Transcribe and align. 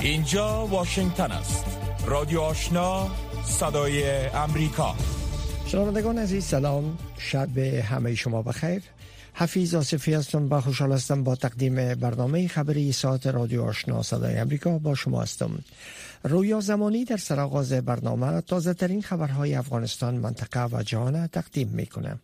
اینجا 0.00 0.66
واشنگتن 0.66 1.32
است. 1.32 1.64
رادیو 2.06 2.40
آشنا 2.40 3.08
صدای 3.44 4.26
امریکا. 4.26 4.94
شنوندگان 5.66 6.18
عزیز 6.18 6.44
سلام. 6.44 6.98
شب 7.18 7.58
همه 7.58 8.14
شما 8.14 8.42
بخیر. 8.42 8.82
حفیظ 9.34 9.74
آصفی 9.74 10.14
هستم 10.14 10.52
و 10.52 10.60
خوشحال 10.60 10.92
هستم 10.92 11.24
با 11.24 11.36
تقدیم 11.36 11.94
برنامه 11.94 12.48
خبری 12.48 12.92
ساعت 12.92 13.26
رادیو 13.26 13.62
آشنا 13.62 14.02
صدای 14.02 14.38
امریکا 14.38 14.78
با 14.78 14.94
شما 14.94 15.22
هستم. 15.22 15.58
رویا 16.24 16.60
زمانی 16.60 17.04
در 17.04 17.16
سرآغاز 17.16 17.72
برنامه 17.72 18.40
تازه 18.40 18.74
ترین 18.74 19.02
خبرهای 19.02 19.54
افغانستان 19.54 20.14
منطقه 20.14 20.64
و 20.64 20.82
جهان 20.82 21.26
تقدیم 21.26 21.68
می‌کنه. 21.68 22.18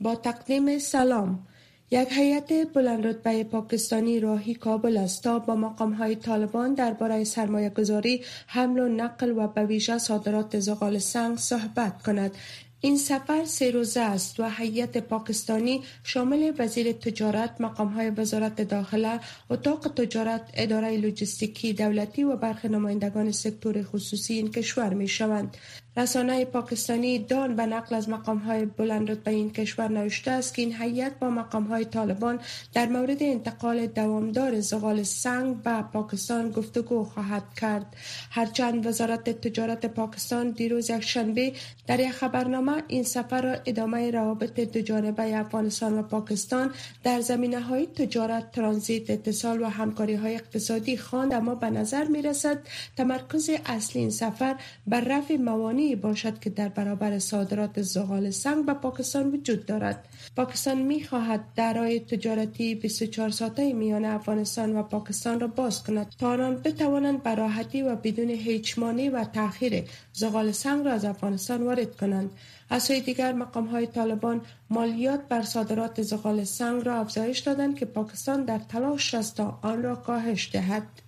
با 0.00 0.14
تقدیم 0.14 0.78
سلام. 0.78 1.46
یک 1.90 2.08
هیئت 2.12 2.72
بلندرتبه 2.72 3.44
پاکستانی 3.44 4.20
راهی 4.20 4.54
کابل 4.54 4.96
است 4.96 5.22
تا 5.22 5.38
با 5.38 5.56
مقام 5.56 5.92
های 5.92 6.16
طالبان 6.16 6.74
درباره 6.74 7.24
سرمایه 7.24 7.70
گذاری 7.70 8.24
حمل 8.46 8.78
و 8.78 8.88
نقل 8.88 9.38
و 9.38 9.48
به 9.48 9.64
ویژه 9.64 9.98
صادرات 9.98 10.60
زغال 10.60 10.98
سنگ 10.98 11.38
صحبت 11.38 12.02
کند 12.02 12.36
این 12.80 12.96
سفر 12.96 13.44
سه 13.44 13.70
روزه 13.70 14.00
است 14.00 14.40
و 14.40 14.50
هیئت 14.50 14.98
پاکستانی 14.98 15.82
شامل 16.04 16.52
وزیر 16.58 16.92
تجارت، 16.92 17.60
مقام 17.60 17.88
های 17.88 18.10
وزارت 18.10 18.62
داخله، 18.62 19.20
اتاق 19.50 19.88
تجارت، 19.88 20.50
اداره 20.54 20.96
لوجستیکی 20.96 21.72
دولتی 21.72 22.24
و 22.24 22.36
برخی 22.36 22.68
نمایندگان 22.68 23.32
سکتور 23.32 23.82
خصوصی 23.82 24.34
این 24.34 24.50
کشور 24.50 24.94
می 24.94 25.08
شوند. 25.08 25.56
رسانه 25.98 26.44
پاکستانی 26.44 27.18
دان 27.18 27.56
به 27.56 27.66
نقل 27.66 27.94
از 27.96 28.08
مقام 28.08 28.38
های 28.38 28.64
بلند 28.66 29.24
به 29.24 29.30
این 29.30 29.50
کشور 29.50 29.88
نوشته 29.88 30.30
است 30.30 30.54
که 30.54 30.62
این 30.62 30.74
هیئت 30.74 31.18
با 31.18 31.30
مقام 31.30 31.64
های 31.64 31.84
طالبان 31.84 32.40
در 32.74 32.86
مورد 32.86 33.22
انتقال 33.22 33.86
دوامدار 33.86 34.60
زغال 34.60 35.02
سنگ 35.02 35.62
به 35.62 35.82
پاکستان 35.92 36.50
گفتگو 36.50 37.04
خواهد 37.04 37.42
کرد. 37.60 37.96
هرچند 38.30 38.86
وزارت 38.86 39.30
تجارت 39.30 39.86
پاکستان 39.86 40.50
دیروز 40.50 40.90
یک 40.90 41.00
شنبه 41.00 41.52
در 41.86 42.00
یک 42.00 42.12
خبرنامه 42.12 42.82
این 42.88 43.02
سفر 43.02 43.42
را 43.42 43.56
ادامه 43.66 44.10
روابط 44.10 44.60
دو 44.60 44.80
جانبه 44.80 45.36
افغانستان 45.38 45.98
و 45.98 46.02
پاکستان 46.02 46.70
در 47.04 47.20
زمینه 47.20 47.60
های 47.60 47.86
تجارت 47.86 48.52
ترانزیت 48.52 49.10
اتصال 49.10 49.62
و 49.62 49.66
همکاری 49.66 50.14
های 50.14 50.34
اقتصادی 50.34 50.96
خواند 50.96 51.34
اما 51.34 51.54
به 51.54 51.70
نظر 51.70 52.04
می 52.04 52.22
رسد 52.22 52.58
تمرکز 52.96 53.50
اصلی 53.66 54.00
این 54.00 54.10
سفر 54.10 54.56
بر 54.86 55.00
رفع 55.00 55.36
موانع 55.36 55.85
باشد 55.94 56.38
که 56.38 56.50
در 56.50 56.68
برابر 56.68 57.18
صادرات 57.18 57.82
زغال 57.82 58.30
سنگ 58.30 58.66
به 58.66 58.74
پاکستان 58.74 59.32
وجود 59.32 59.66
دارد. 59.66 60.08
پاکستان 60.36 60.82
می 60.82 61.04
خواهد 61.04 61.44
درای 61.56 62.00
تجارتی 62.00 62.74
24 62.74 63.30
ساعته 63.30 63.72
میان 63.72 64.04
افغانستان 64.04 64.76
و 64.76 64.82
پاکستان 64.82 65.40
را 65.40 65.46
باز 65.46 65.84
کند. 65.84 66.12
تا 66.18 66.28
آنان 66.28 66.56
بتوانند 66.56 67.22
به 67.22 67.34
راحتی 67.34 67.82
و 67.82 67.96
بدون 67.96 68.30
هیچ 68.30 68.78
مانع 68.78 69.10
و 69.12 69.24
تاخیر 69.24 69.84
زغال 70.12 70.52
سنگ 70.52 70.84
را 70.84 70.92
از 70.92 71.04
افغانستان 71.04 71.62
وارد 71.62 71.96
کنند. 71.96 72.30
از 72.70 72.82
سوی 72.82 73.00
دیگر 73.00 73.32
مقام 73.32 73.66
های 73.66 73.86
طالبان 73.86 74.40
مالیات 74.70 75.20
بر 75.28 75.42
صادرات 75.42 76.02
زغال 76.02 76.44
سنگ 76.44 76.86
را 76.86 77.00
افزایش 77.00 77.38
دادند 77.38 77.78
که 77.78 77.84
پاکستان 77.86 78.44
در 78.44 78.58
تلاش 78.58 79.14
است 79.14 79.36
تا 79.36 79.58
آن 79.62 79.82
را 79.82 79.96
کاهش 79.96 80.50
دهد. 80.52 81.05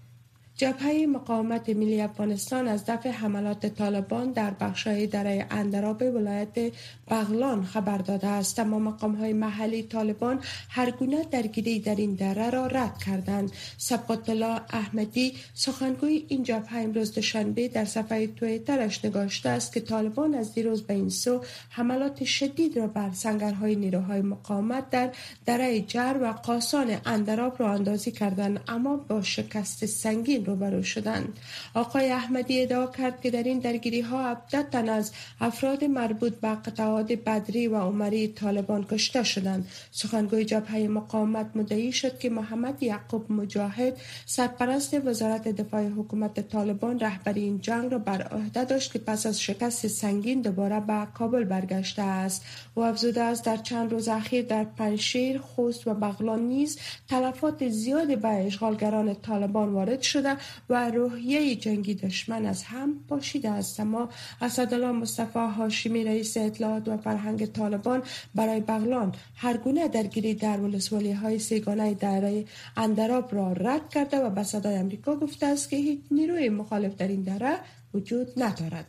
جبهه 0.59 1.06
مقاومت 1.06 1.69
ملی 1.69 2.01
افغانستان 2.01 2.69
از 2.69 2.84
دفع 2.87 3.11
حملات 3.11 3.67
طالبان 3.67 4.33
در 4.33 4.51
بخشهای 4.51 5.06
دره 5.06 5.47
اندراب 5.51 6.03
ولایت 6.03 6.73
بغلان 7.11 7.64
خبر 7.64 7.98
داده 7.98 8.27
است. 8.27 8.59
اما 8.59 8.79
مقام 8.79 9.14
های 9.14 9.33
محلی 9.33 9.83
طالبان 9.83 10.41
هر 10.69 10.91
گونه 10.91 11.25
درگیری 11.25 11.81
در 11.81 11.95
این 11.95 12.14
دره 12.14 12.51
را 12.51 12.67
رد 12.67 12.98
کردند. 12.98 13.53
سبقت 13.77 14.29
الله 14.29 14.61
احمدی 14.70 15.34
سخنگوی 15.55 16.25
این 16.29 16.42
جبهه 16.42 16.79
امروز 16.79 17.14
دوشنبه 17.14 17.69
در 17.69 17.84
صفحه 17.84 18.27
تویترش 18.27 19.05
نگاشته 19.05 19.48
است 19.48 19.73
که 19.73 19.80
طالبان 19.80 20.35
از 20.35 20.55
دیروز 20.55 20.83
به 20.83 20.95
این 20.95 21.08
سو 21.08 21.40
حملات 21.70 22.25
شدید 22.25 22.77
را 22.77 22.86
بر 22.86 23.11
سنگرهای 23.13 23.77
نیروهای 23.77 24.23
مقاومت 24.23 24.90
در 24.90 25.11
دره 25.46 25.80
جر 25.80 26.17
و 26.23 26.33
قاسان 26.33 26.96
اندراب 27.07 27.57
را 27.58 27.73
اندازی 27.73 28.11
کردند. 28.11 28.61
اما 28.69 28.96
با 28.96 29.23
شکست 29.23 29.86
سنگین 29.86 30.48
روبرو 30.48 30.83
شدند. 30.83 31.39
آقای 31.75 32.11
احمدی 32.11 32.63
ادعا 32.63 32.86
کرد 32.86 33.20
که 33.20 33.31
در 33.31 33.42
این 33.42 33.59
درگیری 33.59 34.01
ها 34.01 34.36
تن 34.73 34.89
از 34.89 35.13
افراد 35.41 35.85
مربوط 35.85 36.35
به 36.35 36.48
قطعات 36.48 37.13
بدری 37.13 37.67
و 37.69 37.77
عمری 37.77 38.29
طالبان 38.29 38.85
کشته 38.85 39.23
شدند. 39.23 39.69
سخنگوی 39.91 40.45
جبهه 40.45 40.89
مقاومت 40.89 41.47
مدعی 41.55 41.92
شد 41.92 42.19
که 42.19 42.31
محمد 42.31 42.83
یعقوب 42.83 43.33
مجاهد 43.33 44.01
سرپرست 44.27 45.07
وزارت 45.07 45.48
دفاع 45.48 45.89
حکومت 45.89 46.48
طالبان 46.48 47.01
رهبری 47.01 47.42
این 47.42 47.61
جنگ 47.61 47.92
را 47.92 47.98
بر 47.98 48.23
عهده 48.23 48.64
داشت 48.64 48.92
که 48.92 48.98
پس 48.98 49.27
از 49.27 49.41
شکست 49.41 49.87
سنگین 49.87 50.41
دوباره 50.42 50.81
به 50.81 51.07
کابل 51.14 51.45
برگشته 51.45 52.03
است. 52.03 52.45
و 52.77 52.81
افزوده 52.81 53.23
است 53.23 53.45
در 53.45 53.57
چند 53.57 53.92
روز 53.92 54.08
اخیر 54.08 54.45
در 54.45 54.64
پنشیر 54.64 55.39
خوست 55.39 55.87
و 55.87 55.95
بغلان 55.95 56.41
نیز 56.41 56.79
تلفات 57.08 57.69
زیادی 57.69 58.17
به 58.17 58.29
اشغالگران 58.29 59.14
طالبان 59.14 59.73
وارد 59.73 60.03
شده 60.03 60.37
و 60.69 60.91
روحیه 60.91 61.57
جنگی 61.57 61.95
دشمن 61.95 62.47
از 62.47 62.63
هم 62.63 62.95
پاشیده 63.09 63.51
است. 63.51 63.81
اما 63.81 64.09
اسدالله 64.41 64.93
مصطفی 64.93 65.39
هاشمی 65.39 66.05
رئیس 66.05 66.37
اطلاعات 66.37 66.89
و 66.89 66.97
فرهنگ 66.97 67.47
طالبان 67.47 68.03
برای 68.35 68.61
بغلان 68.61 69.15
هر 69.37 69.57
گونه 69.57 69.89
درگیری 69.89 70.35
در 70.35 70.61
ولسوالی 70.61 71.13
های 71.13 71.39
سه‌گانه 71.39 71.95
دره 71.95 72.45
اندراب 72.77 73.35
را 73.35 73.53
رد 73.53 73.89
کرده 73.89 74.19
و 74.19 74.31
به 74.31 74.43
صدای 74.43 74.77
امریکا 74.77 75.17
گفته 75.17 75.47
است 75.47 75.71
که 75.71 75.77
هیچ 75.77 76.01
نیروی 76.11 76.49
مخالف 76.49 76.97
در 76.97 77.09
این 77.09 77.23
دره 77.23 77.59
وجود 77.95 78.43
ندارد. 78.43 78.87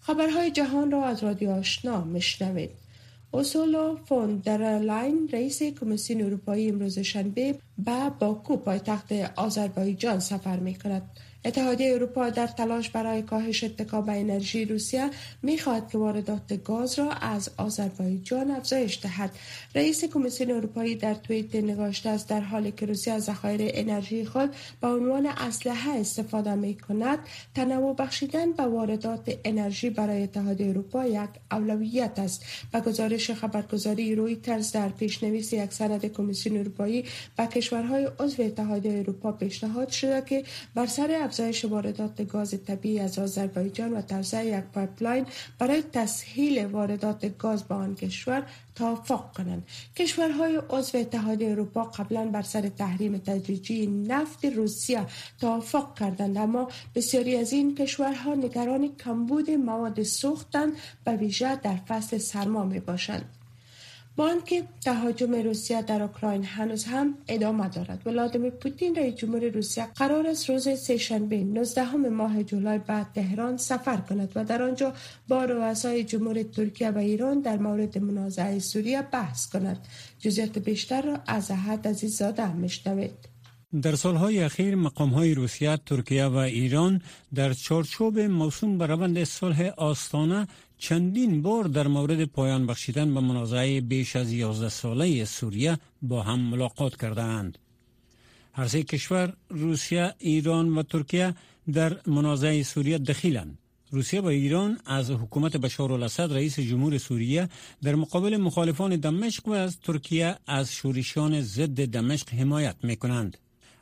خبرهای 0.00 0.50
جهان 0.50 0.90
را 0.90 1.04
از 1.04 1.24
رادیو 1.24 1.50
آشنا 1.50 2.04
می‌شنوید 2.04 2.70
اورسولا 3.30 3.96
فون 3.96 4.36
در 4.36 4.78
لاین 4.78 5.28
رئیس 5.32 5.62
کمیسیون 5.62 6.22
اروپایی 6.22 6.68
امروز 6.68 6.98
شنبه 6.98 7.58
به 7.78 8.10
باکو 8.20 8.56
پایتخت 8.56 9.12
آذربایجان 9.36 10.20
سفر 10.20 10.56
می 10.56 10.74
کند. 10.74 11.02
اتحادیه 11.44 11.94
اروپا 11.94 12.30
در 12.30 12.46
تلاش 12.46 12.90
برای 12.90 13.22
کاهش 13.22 13.64
اتکا 13.64 14.00
به 14.00 14.12
انرژی 14.12 14.64
روسیه 14.64 15.10
می‌خواهد 15.42 15.90
که 15.90 15.98
واردات 15.98 16.64
گاز 16.64 16.98
را 16.98 17.10
از 17.10 17.50
آذربایجان 17.56 18.50
افزایش 18.50 18.98
دهد. 19.02 19.30
رئیس 19.74 20.04
کمیسیون 20.04 20.50
اروپایی 20.50 20.94
در 20.94 21.14
توییت 21.14 21.54
نگاشته 21.54 22.08
است 22.08 22.28
در 22.28 22.40
حالی 22.40 22.72
که 22.72 22.86
روسیه 22.86 23.12
از 23.12 23.24
ذخایر 23.24 23.60
انرژی 23.74 24.24
خود 24.24 24.50
به 24.80 24.86
عنوان 24.86 25.26
اسلحه 25.26 26.00
استفاده 26.00 26.54
می 26.54 26.74
کند 26.74 27.18
تنوع 27.54 27.94
بخشیدن 27.96 28.52
به 28.52 28.62
واردات 28.62 29.38
انرژی 29.44 29.90
برای 29.90 30.22
اتحادیه 30.22 30.68
اروپا 30.68 31.06
یک 31.06 31.30
اولویت 31.50 32.18
است. 32.18 32.44
به 32.72 32.80
گزارش 32.80 33.30
خبرگزاری 33.30 34.14
رویترز 34.14 34.72
در 34.72 34.88
پیشنویس 34.88 35.52
یک 35.52 35.72
سند 35.72 36.06
کمیسیون 36.12 36.56
اروپایی 36.56 37.04
به 37.36 37.46
کشورهای 37.46 38.08
عضو 38.18 38.42
اتحادیه 38.42 38.98
اروپا 38.98 39.32
پیشنهاد 39.32 39.88
شده 39.88 40.22
که 40.26 40.44
بر 40.74 40.86
سر 40.86 41.27
افزایش 41.28 41.64
واردات 41.64 42.22
گاز 42.28 42.54
طبیعی 42.66 43.00
از 43.00 43.18
آذربایجان 43.18 43.92
و 43.92 44.02
توسعه 44.02 44.46
یک 44.46 44.64
pipeline 44.64 45.26
برای 45.58 45.82
تسهیل 45.92 46.66
واردات 46.66 47.38
گاز 47.38 47.62
به 47.62 47.74
آن 47.74 47.94
کشور 47.94 48.42
توافق 48.74 49.32
کنند. 49.32 49.66
کشورهای 49.96 50.60
عضو 50.70 50.98
اتحادیه 50.98 51.50
اروپا 51.50 51.84
قبلا 51.84 52.24
بر 52.24 52.42
سر 52.42 52.68
تحریم 52.68 53.18
تدریجی 53.18 53.86
نفت 53.86 54.44
روسیه 54.44 55.06
توافق 55.40 55.98
کردند 55.98 56.38
اما 56.38 56.68
بسیاری 56.94 57.36
از 57.36 57.52
این 57.52 57.74
کشورها 57.74 58.34
نگران 58.34 58.96
کمبود 59.04 59.50
مواد 59.50 60.02
سوختند 60.02 60.72
به 61.04 61.12
ویژه 61.12 61.56
در 61.56 61.76
فصل 61.76 62.18
سرما 62.18 62.64
می 62.64 62.80
باشند 62.80 63.37
با 64.18 64.30
آنکه 64.30 64.62
تهاجم 64.80 65.34
روسیه 65.34 65.82
در 65.82 66.02
اوکراین 66.02 66.44
هنوز 66.44 66.84
هم 66.84 67.14
ادامه 67.28 67.68
دارد. 67.68 68.02
ولادیمیر 68.06 68.50
پوتین 68.50 68.94
رئیس 68.94 69.14
جمهور 69.14 69.48
روسیه 69.48 69.86
قرار 69.96 70.26
است 70.26 70.50
روز 70.50 70.68
سهشنبه 70.68 71.44
19 71.44 71.96
ماه 71.96 72.42
جولای 72.42 72.78
به 72.78 73.06
تهران 73.14 73.56
سفر 73.56 73.96
کند 73.96 74.32
و 74.34 74.44
در 74.44 74.62
آنجا 74.62 74.92
با 75.28 75.44
رؤسای 75.44 76.04
جمهور 76.04 76.42
ترکیه 76.42 76.90
و 76.90 76.98
ایران 76.98 77.40
در 77.40 77.58
مورد 77.58 77.98
منازعه 77.98 78.58
سوریه 78.58 79.02
بحث 79.02 79.48
کند. 79.48 79.78
جزئیات 80.18 80.58
بیشتر 80.58 81.02
را 81.02 81.18
از 81.26 81.50
احد 81.50 81.88
عزیزاده 81.88 82.52
میشنوید. 82.52 83.28
در 83.82 83.94
سالهای 83.94 84.42
اخیر 84.42 84.74
مقام 84.74 85.10
های 85.10 85.34
روسیه، 85.34 85.78
ترکیه 85.86 86.24
و 86.24 86.36
ایران 86.36 87.02
در 87.34 87.52
چارچوب 87.52 88.18
موسوم 88.18 88.78
به 88.78 88.86
روند 88.86 89.24
صلح 89.24 89.72
آستانه 89.76 90.46
چندین 90.78 91.42
بار 91.42 91.64
در 91.64 91.86
مورد 91.86 92.24
پایان 92.24 92.66
بخشیدن 92.66 93.14
به 93.14 93.20
منازعه 93.20 93.80
بیش 93.80 94.16
از 94.16 94.32
11 94.32 94.68
ساله 94.68 95.24
سوریه 95.24 95.78
با 96.02 96.22
هم 96.22 96.40
ملاقات 96.40 96.96
کردند. 96.96 97.58
هر 98.52 98.66
سه 98.66 98.82
کشور 98.82 99.32
روسیه، 99.48 100.14
ایران 100.18 100.78
و 100.78 100.82
ترکیه 100.82 101.34
در 101.72 102.00
منازعه 102.06 102.62
سوریه 102.62 102.98
دخیلند. 102.98 103.58
روسیه 103.90 104.20
و 104.20 104.26
ایران 104.26 104.78
از 104.86 105.10
حکومت 105.10 105.56
بشار 105.56 105.92
الاسد 105.92 106.32
رئیس 106.32 106.60
جمهور 106.60 106.98
سوریه 106.98 107.48
در 107.82 107.94
مقابل 107.94 108.36
مخالفان 108.36 108.96
دمشق 108.96 109.48
و 109.48 109.52
از 109.52 109.80
ترکیه 109.80 110.36
از 110.46 110.72
شورشان 110.72 111.40
ضد 111.40 111.84
دمشق 111.84 112.28
حمایت 112.34 112.76
می 112.82 112.96
کنند. 112.96 113.36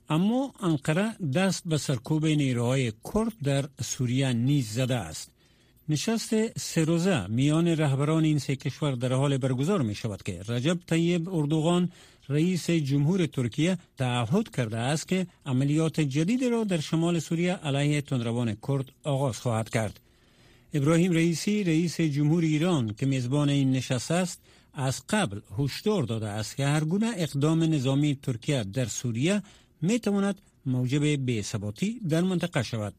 اما 0.08 0.54
انقره 0.62 1.16
دست 1.34 1.62
به 1.66 1.78
سرکوب 1.78 2.26
نیروهای 2.26 2.92
کرد 3.14 3.32
در 3.42 3.68
سوریه 3.82 4.32
نیز 4.32 4.68
زده 4.68 4.94
است 4.94 5.35
نشست 5.88 6.58
سروزه 6.58 7.26
میان 7.26 7.68
رهبران 7.68 8.24
این 8.24 8.38
سه 8.38 8.56
کشور 8.56 8.92
در 8.92 9.12
حال 9.12 9.38
برگزار 9.38 9.82
می 9.82 9.94
شود 9.94 10.22
که 10.22 10.42
رجب 10.48 10.78
طیب 10.86 11.34
اردوغان 11.34 11.90
رئیس 12.28 12.70
جمهور 12.70 13.26
ترکیه 13.26 13.78
تعهد 13.98 14.56
کرده 14.56 14.76
است 14.76 15.08
که 15.08 15.26
عملیات 15.46 16.00
جدید 16.00 16.44
را 16.44 16.64
در 16.64 16.80
شمال 16.80 17.18
سوریه 17.18 17.52
علیه 17.54 18.00
تندروان 18.00 18.56
کرد 18.68 18.92
آغاز 19.04 19.38
خواهد 19.38 19.68
کرد. 19.70 20.00
ابراهیم 20.74 21.12
رئیسی 21.12 21.64
رئیس 21.64 22.00
جمهور 22.00 22.42
ایران 22.42 22.94
که 22.98 23.06
میزبان 23.06 23.48
این 23.48 23.70
نشست 23.70 24.10
است 24.10 24.40
از 24.74 25.02
قبل 25.08 25.40
هشدار 25.58 26.02
داده 26.02 26.28
است 26.28 26.56
که 26.56 26.66
هر 26.66 26.84
گونه 26.84 27.12
اقدام 27.16 27.62
نظامی 27.62 28.18
ترکیه 28.22 28.64
در 28.64 28.84
سوریه 28.84 29.42
می 29.82 29.98
تواند 29.98 30.40
موجب 30.66 31.04
بی‌ثباتی 31.04 32.00
در 32.08 32.20
منطقه 32.20 32.62
شود. 32.62 32.94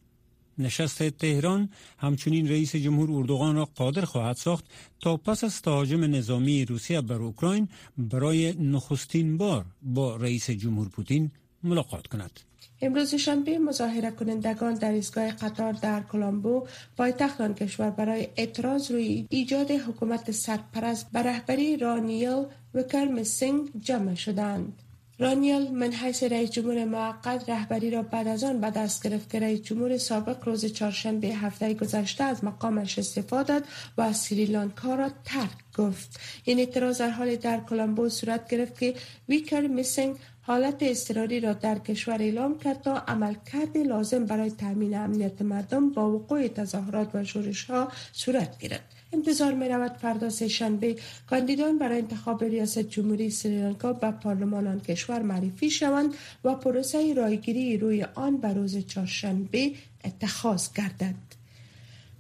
نشست 0.60 1.10
تهران 1.10 1.70
همچنین 1.98 2.50
رئیس 2.50 2.76
جمهور 2.76 3.12
اردوغان 3.12 3.56
را 3.56 3.66
قادر 3.66 4.06
خواهد 4.06 4.36
ساخت 4.36 4.66
تا 5.00 5.18
پس 5.18 5.44
از 5.44 5.62
تهاجم 5.62 6.04
نظامی 6.16 6.66
روسیه 6.66 7.02
بر 7.02 7.16
اوکراین 7.16 7.68
برای 7.98 8.54
نخستین 8.54 9.38
بار 9.38 9.66
با 9.82 10.16
رئیس 10.16 10.50
جمهور 10.50 10.90
پوتین 10.90 11.32
ملاقات 11.64 12.08
کند. 12.08 12.40
امروز 12.82 13.16
شنبه 13.16 13.60
مظاهره 13.60 14.12
کنندگان 14.12 14.74
در 14.74 14.92
ایستگاه 14.92 15.32
قطار 15.32 15.74
در 15.74 16.02
کلمبو 16.02 16.68
پایتخت 16.98 17.42
آن 17.42 17.54
کشور 17.54 17.90
برای 17.90 18.28
اعتراض 18.36 18.92
روی 18.92 19.28
ایجاد 19.30 19.72
حکومت 19.72 20.32
سرپرست 20.32 21.08
بر 21.12 21.24
رهبری 21.24 21.78
رانیل 21.78 22.46
ویکرمه‌سینگه 22.74 23.70
جمع 23.82 24.16
شدند. 24.16 24.84
رانیل 25.20 25.72
من 25.72 25.94
حیث 25.94 26.24
رئیس 26.24 26.52
جمهور 26.52 26.86
موقت 26.86 27.50
رهبری 27.50 27.92
را 27.92 28.04
بعد 28.04 28.28
از 28.28 28.44
آن 28.44 28.62
به 28.62 28.70
دست 28.70 29.04
گرفت 29.04 29.30
که 29.30 29.40
رئیس 29.40 29.62
جمهور 29.62 29.98
سابق 29.98 30.48
روز 30.48 30.66
چهارشنبه 30.66 31.28
هفته 31.28 31.74
گذشته 31.74 32.24
از 32.24 32.44
مقامش 32.44 33.00
استعفا 33.00 33.48
داد 33.48 33.64
و 33.98 34.14
سریلانکا 34.14 34.96
را 34.96 35.10
ترک 35.26 35.52
گفت. 35.78 36.20
این 36.44 36.60
اعتراض 36.60 36.98
در 36.98 37.10
حال 37.10 37.36
در 37.36 37.60
کلمبو 37.60 38.10
صورت 38.10 38.50
گرفت 38.50 38.80
که 38.80 38.94
ویکر 39.30 39.62
میسنگ 39.62 40.16
حالت 40.42 40.76
اضطراری 40.82 41.40
را 41.40 41.54
در 41.54 41.80
کشور 41.80 42.22
اعلام 42.22 42.58
کرد 42.58 42.82
تا 42.82 42.98
عملکرد 42.98 43.78
لازم 43.78 44.26
برای 44.26 44.52
تامین 44.52 44.98
امنیت 44.98 45.42
مردم 45.42 45.90
با 45.90 46.12
وقوع 46.12 46.48
تظاهرات 46.48 47.16
و 47.16 47.24
شورش 47.24 47.64
ها 47.66 47.92
صورت 48.14 48.60
گیرد 48.60 48.97
انتظار 49.14 49.54
می 49.54 49.70
رود 49.70 49.92
فردا 49.92 50.30
شنبه 50.30 50.96
کاندیدان 51.30 51.78
برای 51.78 51.98
انتخاب 51.98 52.44
ریاست 52.44 52.80
جمهوری 52.80 53.30
سریلانکا 53.30 53.94
به 53.94 54.12
پارلمان 54.12 54.68
آن 54.68 54.80
کشور 54.80 55.22
معرفی 55.22 55.70
شوند 55.70 56.14
و 56.44 56.56
پروسه 56.56 57.14
رایگیری 57.14 57.78
روی 57.78 58.04
آن 58.04 58.38
به 58.38 58.54
روز 58.54 58.78
چهارشنبه 58.78 59.72
اتخاذ 60.06 60.74
گردد. 60.74 61.38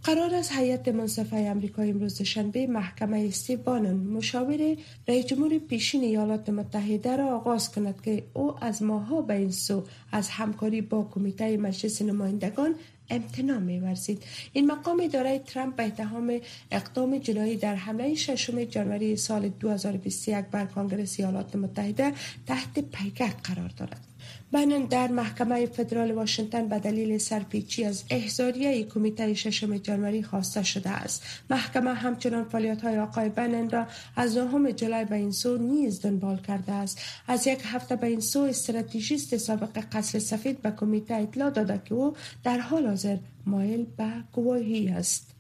قرار 0.04 0.36
است 0.36 0.52
هیئت 0.52 0.88
منصفه 0.88 1.36
امریکا 1.36 1.82
امروز 1.82 2.22
شنبه 2.22 2.68
محکمه 2.68 3.26
استی 3.28 3.56
بانن 3.56 3.96
مشاور 3.96 4.78
رئیس 5.08 5.26
جمهور 5.26 5.58
پیشین 5.58 6.04
ایالات 6.04 6.50
متحده 6.50 7.18
را 7.18 7.36
آغاز 7.36 7.72
کند 7.72 8.02
که 8.02 8.24
او 8.34 8.64
از 8.64 8.84
ماها 8.84 9.22
به 9.22 9.34
این 9.34 9.52
سو 9.52 9.84
از 10.12 10.30
همکاری 10.30 10.82
با 10.82 11.10
کمیته 11.14 11.58
مجلس 11.58 12.02
نمایندگان 12.02 12.76
امتناع 13.10 13.58
میورزید. 13.58 14.24
این 14.54 14.72
مقام 14.72 15.02
اداره 15.04 15.40
ترامپ 15.40 15.76
به 15.76 15.84
اتهام 15.84 16.40
اقدام 16.72 17.18
جنایی 17.18 17.56
در 17.56 17.76
حمله 17.76 18.16
ششم 18.16 18.64
جنوری 18.64 19.16
سال 19.16 19.50
2021 19.50 20.46
بر 20.46 20.66
کنگره 20.66 21.08
ایالات 21.18 21.56
متحده 21.56 22.14
تحت 22.48 22.80
پیگرد 22.80 23.42
قرار 23.44 23.72
دارد. 23.78 24.17
بنن 24.52 24.86
در 24.86 25.08
محکمه 25.08 25.66
فدرال 25.66 26.12
واشنگتن 26.12 26.68
به 26.68 26.80
دلیل 26.80 27.18
سرپیچی 27.18 27.86
از 27.86 28.04
احضاریه 28.10 28.84
کمیته 28.84 29.34
ششم 29.34 29.78
جنوری 29.78 30.24
خواسته 30.24 30.64
شده 30.64 30.90
است. 30.90 31.24
محکمه 31.50 31.94
همچنان 31.94 32.44
فعالیت 32.44 32.82
های 32.82 33.00
آقای 33.00 33.30
بنن 33.30 33.70
را 33.70 33.88
از 34.16 34.38
نهم 34.38 34.72
جولای 34.72 35.06
به 35.06 35.16
این 35.16 35.32
سو 35.32 35.58
نیز 35.58 36.02
دنبال 36.02 36.38
کرده 36.38 36.72
است. 36.72 37.02
از 37.28 37.48
یک 37.48 37.60
هفته 37.64 37.96
به 37.96 38.08
این 38.08 38.20
سو 38.20 38.40
استراتژیست 38.40 39.38
سابق 39.38 39.80
قصر 39.92 40.20
سفید 40.20 40.62
به 40.62 40.72
کمیته 40.72 41.14
اطلاع 41.14 41.50
داده 41.50 41.82
که 41.86 41.96
او 41.96 42.16
در 42.44 42.60
حال 42.60 42.88
حاضر 42.88 43.18
مایل 43.46 43.86
به 43.98 44.14
گواهی 44.34 44.90
است. 44.90 45.37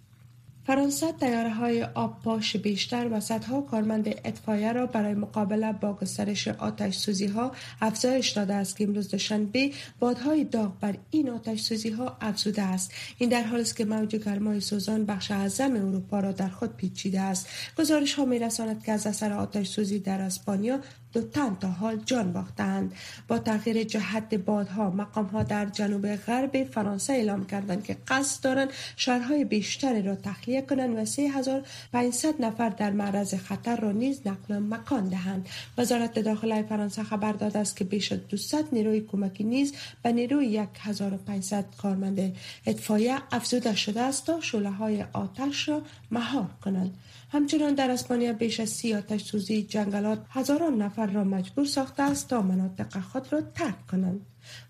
فرانسه 0.67 1.11
تیاره 1.11 1.53
های 1.53 1.83
آب 1.83 2.21
پاش 2.23 2.57
بیشتر 2.57 3.07
و 3.11 3.19
صدها 3.19 3.61
کارمند 3.61 4.07
اطفایه 4.07 4.71
را 4.71 4.85
برای 4.85 5.13
مقابله 5.13 5.71
با 5.71 5.93
گسترش 5.93 6.47
آتش 6.47 6.97
سوزی 6.97 7.25
ها 7.25 7.51
افزایش 7.81 8.29
داده 8.29 8.53
است 8.53 8.77
که 8.77 8.83
امروز 8.83 9.09
دوشنبه 9.09 9.71
بادهای 9.99 10.43
داغ 10.43 10.79
بر 10.79 10.95
این 11.11 11.29
آتش 11.29 11.61
سوزی 11.61 11.89
ها 11.89 12.17
افزوده 12.21 12.61
است. 12.61 12.93
این 13.17 13.29
در 13.29 13.43
حالی 13.43 13.61
است 13.61 13.75
که 13.75 13.85
موج 13.85 14.15
گرمای 14.15 14.59
سوزان 14.59 15.05
بخش 15.05 15.31
اعظم 15.31 15.75
اروپا 15.75 16.19
را 16.19 16.31
در 16.31 16.49
خود 16.49 16.75
پیچیده 16.77 17.21
است. 17.21 17.47
گزارش 17.77 18.13
ها 18.13 18.25
می 18.25 18.39
رساند 18.39 18.83
که 18.83 18.91
از 18.91 19.07
اثر 19.07 19.33
آتش 19.33 19.67
سوزی 19.67 19.99
در 19.99 20.21
اسپانیا 20.21 20.79
تن 21.21 21.55
تا 21.55 21.67
حال 21.67 22.01
جان 22.05 22.33
باختند. 22.33 22.93
با 23.27 23.39
تغییر 23.39 23.83
جهت 23.83 24.33
بادها 24.33 24.89
مقام 24.89 25.25
ها 25.25 25.43
در 25.43 25.65
جنوب 25.65 26.15
غرب 26.15 26.63
فرانسه 26.63 27.13
اعلام 27.13 27.45
کردند 27.45 27.83
که 27.83 27.97
قصد 28.07 28.43
دارند 28.43 28.69
شهرهای 28.95 29.45
بیشتری 29.45 30.01
را 30.01 30.15
تخلیه 30.15 30.61
کنند 30.61 30.97
و 30.97 31.05
3500 31.05 32.41
نفر 32.41 32.69
در 32.69 32.91
معرض 32.91 33.33
خطر 33.33 33.75
را 33.75 33.91
نیز 33.91 34.21
نقل 34.25 34.59
مکان 34.59 35.09
دهند. 35.09 35.49
وزارت 35.77 36.19
داخله 36.19 36.63
فرانسه 36.63 37.03
خبر 37.03 37.31
داده 37.31 37.59
است 37.59 37.75
که 37.75 37.83
بیش 37.83 38.11
از 38.11 38.27
200 38.27 38.73
نیروی 38.73 39.01
کمکی 39.01 39.43
نیز 39.43 39.73
به 40.03 40.11
نیروی 40.11 40.67
1500 40.79 41.65
کارمند 41.77 42.35
اطفایه 42.65 43.17
افزوده 43.31 43.75
شده 43.75 44.01
است 44.01 44.25
تا 44.25 44.41
شعله 44.41 44.69
های 44.69 45.05
آتش 45.13 45.69
را 45.69 45.81
مهار 46.11 46.49
کنند. 46.63 46.93
همچنان 47.29 47.73
در 47.73 47.91
اسپانیا 47.91 48.33
بیش 48.33 48.59
از 48.59 48.69
سی 48.69 48.93
آتش 48.93 49.23
سوزی 49.23 49.63
جنگلات 49.63 50.25
هزاران 50.29 50.81
نفر 50.81 51.07
را 51.07 51.23
مجبور 51.23 51.65
ساخته 51.65 52.03
است 52.03 52.29
تا 52.29 52.41
مناطق 52.41 52.99
خود 52.99 53.33
را 53.33 53.41
ترک 53.41 53.87
کنند. 53.87 54.25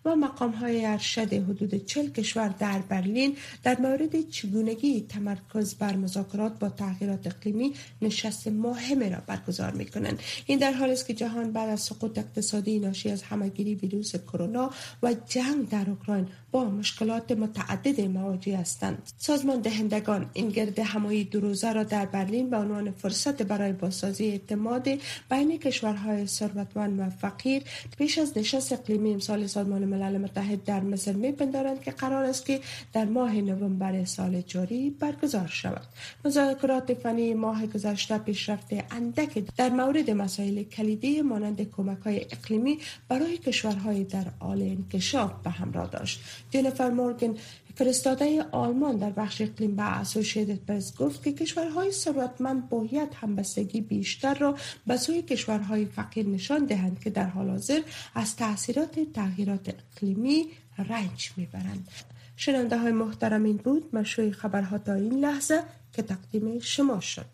و 0.06 0.16
مقام 0.16 0.52
های 0.52 0.86
ارشد 0.86 1.34
حدود 1.34 1.86
چل 1.86 2.10
کشور 2.10 2.48
در 2.48 2.80
برلین 2.80 3.38
در 3.64 3.82
مورد 3.82 4.30
چگونگی 4.30 5.06
تمرکز 5.10 5.76
بر 5.76 5.96
مذاکرات 5.96 6.60
با 6.60 6.70
تغییرات 6.70 7.28
اقلیمی 7.28 7.74
نشست 8.02 8.48
مهمه 8.48 9.10
را 9.10 9.22
برگزار 9.28 9.72
می 9.72 9.86
کنند 9.86 10.20
این 10.46 10.60
در 10.60 10.72
حالی 10.72 10.92
است 10.92 11.08
که 11.08 11.14
جهان 11.14 11.52
بعد 11.52 11.70
از 11.70 11.82
سقوط 11.82 12.18
اقتصادی 12.18 12.80
ناشی 12.80 13.10
از 13.10 13.24
همگیری 13.24 13.76
ویروس 13.76 14.16
کرونا 14.16 14.72
و 15.04 15.16
جنگ 15.28 15.70
در 15.70 15.90
اوکراین 15.90 16.28
با 16.52 16.66
مشکلات 16.66 17.32
متعدد 17.32 18.02
مواجه 18.02 18.58
هستند. 18.58 19.12
سازمان 19.18 19.62
دهندگان 19.62 20.30
این 20.34 20.50
گرد 20.50 20.80
همایی 20.80 21.24
دو 21.24 21.54
را 21.74 21.84
در 21.84 22.06
برلین 22.06 22.50
به 22.50 22.58
عنوان 22.58 22.92
فرصت 22.92 23.42
برای 23.42 23.74
بازسازی 23.74 24.26
اعتماد 24.26 24.88
بین 25.30 25.60
کشورهای 25.60 26.28
ثروتمند 26.28 27.00
و 27.00 27.10
فقیر 27.10 27.64
پیش 27.98 28.18
از 28.18 28.38
نشست 28.38 28.74
اقلیمی 28.74 29.14
امسال 29.14 29.48
سازمان 29.68 29.86
ملل 29.86 30.18
متحد 30.18 30.64
در 30.64 30.80
مصر 30.80 31.12
میپندارند 31.12 31.82
که 31.82 31.92
قرار 31.92 32.26
است 32.26 32.46
که 32.46 32.60
در 32.94 33.06
ماه 33.06 33.36
نوامبر 33.36 34.06
سال 34.06 34.42
جاری 34.42 34.90
برگزار 34.90 35.48
شود. 35.48 35.88
مذاکرات 36.26 36.94
فنی 36.94 37.34
ماه 37.34 37.68
گذشته 37.68 38.18
پیشرفت 38.18 38.68
اندک 38.92 39.44
در 39.58 39.70
مورد 39.70 40.12
مسائل 40.12 40.64
کلیدی 40.64 41.22
مانند 41.22 41.72
کمک 41.72 41.98
های 42.00 42.26
اقلیمی 42.32 42.80
برای 43.10 43.38
کشورهای 43.38 44.04
در 44.04 44.26
حال 44.40 44.62
انکشاف 44.62 45.32
به 45.44 45.50
همراه 45.50 45.90
داشت. 45.90 46.20
جنفر 46.52 46.90
مورگن 46.90 47.36
فرستاده 47.78 48.46
آلمان 48.52 48.98
در 48.98 49.10
بخش 49.10 49.42
اقلیم 49.42 49.76
به 49.76 49.84
اسوسییتد 49.84 50.66
پرس 50.66 50.98
گفت 50.98 51.24
که 51.24 51.34
کشورهای 51.34 51.92
ثروتمند 51.92 52.70
باید 52.70 53.14
همبستگی 53.14 53.82
بیشتر 53.82 54.34
را 54.34 54.56
به 54.88 54.98
سوی 54.98 55.22
کشورهای 55.22 55.86
فقیر 55.86 56.28
نشان 56.28 56.66
دهند 56.66 57.00
که 57.00 57.10
در 57.10 57.26
حال 57.26 57.50
حاضر 57.50 57.82
از 58.16 58.36
تاثیرات 58.36 59.00
تغییرات 59.14 59.76
اقلیمی 59.98 60.48
رنج 60.78 61.32
می‌برند. 61.38 61.88
شنونده 62.36 62.78
های 62.78 62.92
محترم 62.92 63.44
این 63.44 63.58
بود. 63.58 63.96
مشروع 63.96 64.32
خبرها 64.32 64.78
تا 64.78 64.94
این 64.94 65.20
لحظه 65.20 65.64
که 65.94 66.02
تقدیم 66.02 66.60
شما 66.60 67.00
شد. 67.00 67.26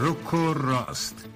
روکو 0.00 0.52
راست. 0.52 1.35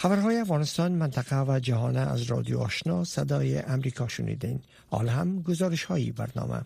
خبرهای 0.00 0.36
افغانستان 0.36 0.92
منطقه 0.92 1.42
و 1.42 1.58
جهان 1.58 1.96
از 1.96 2.22
رادیو 2.22 2.58
آشنا 2.58 3.04
صدای 3.04 3.58
امریکا 3.58 4.08
شنیدین 4.08 4.60
حال 4.90 5.08
هم 5.08 5.42
گزارش 5.42 5.84
هایی 5.84 6.12
برنامه 6.12 6.60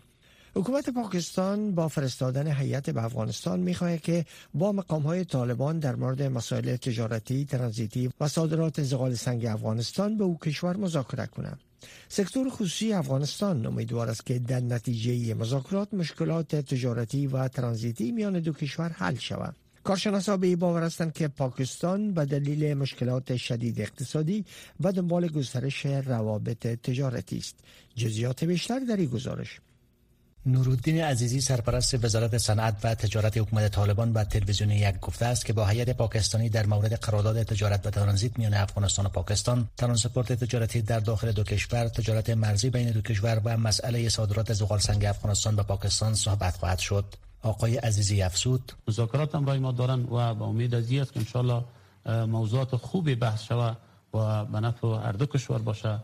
حکومت 0.55 0.91
پاکستان 0.91 1.75
با 1.75 1.89
فرستادن 1.89 2.47
هیئت 2.47 2.91
به 2.91 3.05
افغانستان 3.05 3.61
می‌خواهد 3.61 4.01
که 4.01 4.25
با 4.55 4.73
مقام 4.73 5.03
های 5.03 5.25
طالبان 5.25 5.79
در 5.79 5.97
مورد 5.97 6.23
مسائل 6.23 6.77
تجارتی، 6.77 7.45
ترانزیتی 7.45 8.11
و 8.21 8.29
صادرات 8.29 8.83
زغال 8.83 9.15
سنگ 9.15 9.47
افغانستان 9.47 10.17
به 10.19 10.25
او 10.25 10.39
کشور 10.39 10.77
مذاکره 10.77 11.27
کنند. 11.27 11.61
سکتور 12.09 12.51
خصوصی 12.51 12.93
افغانستان 12.93 13.67
امیدوار 13.67 14.11
است 14.11 14.27
که 14.27 14.39
در 14.39 14.61
نتیجه 14.61 15.35
مذاکرات 15.35 15.95
مشکلات 15.95 16.57
تجارتی 16.57 17.27
و 17.27 17.49
ترانزیتی 17.49 18.13
میان 18.13 18.41
دو 18.41 18.53
کشور 18.53 18.89
حل 18.89 19.15
شود. 19.15 19.57
کارشناسا 19.85 20.37
به 20.37 20.57
باور 20.57 20.83
هستند 20.83 21.13
که 21.13 21.29
پاکستان 21.29 22.15
به 22.15 22.25
دلیل 22.25 22.75
مشکلات 22.75 23.37
شدید 23.37 23.81
اقتصادی 23.81 24.45
و 24.81 24.93
دنبال 24.93 25.29
گسترش 25.29 25.87
روابط 25.87 26.67
تجارتی 26.67 27.39
است. 27.39 27.57
جزیات 27.97 28.45
بیشتر 28.45 28.79
در 28.79 28.97
این 28.97 29.09
گزارش 29.09 29.61
نورالدین 30.47 31.01
عزیزی 31.01 31.41
سرپرست 31.41 32.05
وزارت 32.05 32.39
صنعت 32.39 32.77
و 32.85 32.95
تجارت 32.95 33.39
حکومت 33.39 33.73
طالبان 33.73 34.13
به 34.13 34.25
تلویزیون 34.25 34.71
یک 34.71 35.01
گفته 35.01 35.27
است 35.27 35.47
که 35.47 35.53
با 35.53 35.67
هیئت 35.67 35.91
پاکستانی 35.91 36.49
در 36.49 36.67
مورد 36.67 36.93
قرارداد 36.93 37.43
تجارت 37.43 37.87
و 37.87 37.91
ترانزیت 37.91 38.39
میان 38.39 38.55
افغانستان 38.55 39.07
و 39.07 39.09
پاکستان 39.09 39.69
ترانسپورت 39.77 40.33
تجارتی 40.33 40.83
در 40.83 41.01
داخل 41.01 41.33
دو 41.33 41.45
کشور 41.45 41.89
تجارت 41.89 42.31
مرزی 42.31 42.71
بین 42.71 42.91
دو 42.91 43.01
کشور 43.01 43.41
و 43.45 43.57
مسئله 43.57 44.09
صادرات 44.09 44.53
زغال 44.53 44.79
سنگ 44.79 45.05
افغانستان 45.05 45.57
به 45.57 45.63
پاکستان 45.63 46.15
صحبت 46.15 46.57
خواهد 46.57 46.79
شد 46.79 47.05
آقای 47.45 47.77
عزیزی 47.77 48.23
افسود. 48.23 48.73
مذاکرات 48.89 49.35
هم 49.35 49.59
ما 49.59 49.73
دارن 49.73 50.03
و 50.03 50.35
با 50.35 50.47
امید 50.47 50.75
از 50.75 50.93
است 50.93 51.13
که 51.13 51.21
انشالله 51.21 51.65
موضوعات 52.07 52.77
خوبی 52.77 53.15
بحث 53.15 53.43
شود 53.43 53.77
و 54.15 54.45
به 54.45 54.61
نفع 54.61 54.89
هر 54.89 55.13
دو 55.13 55.27
کشور 55.27 55.59
باشه. 55.59 55.99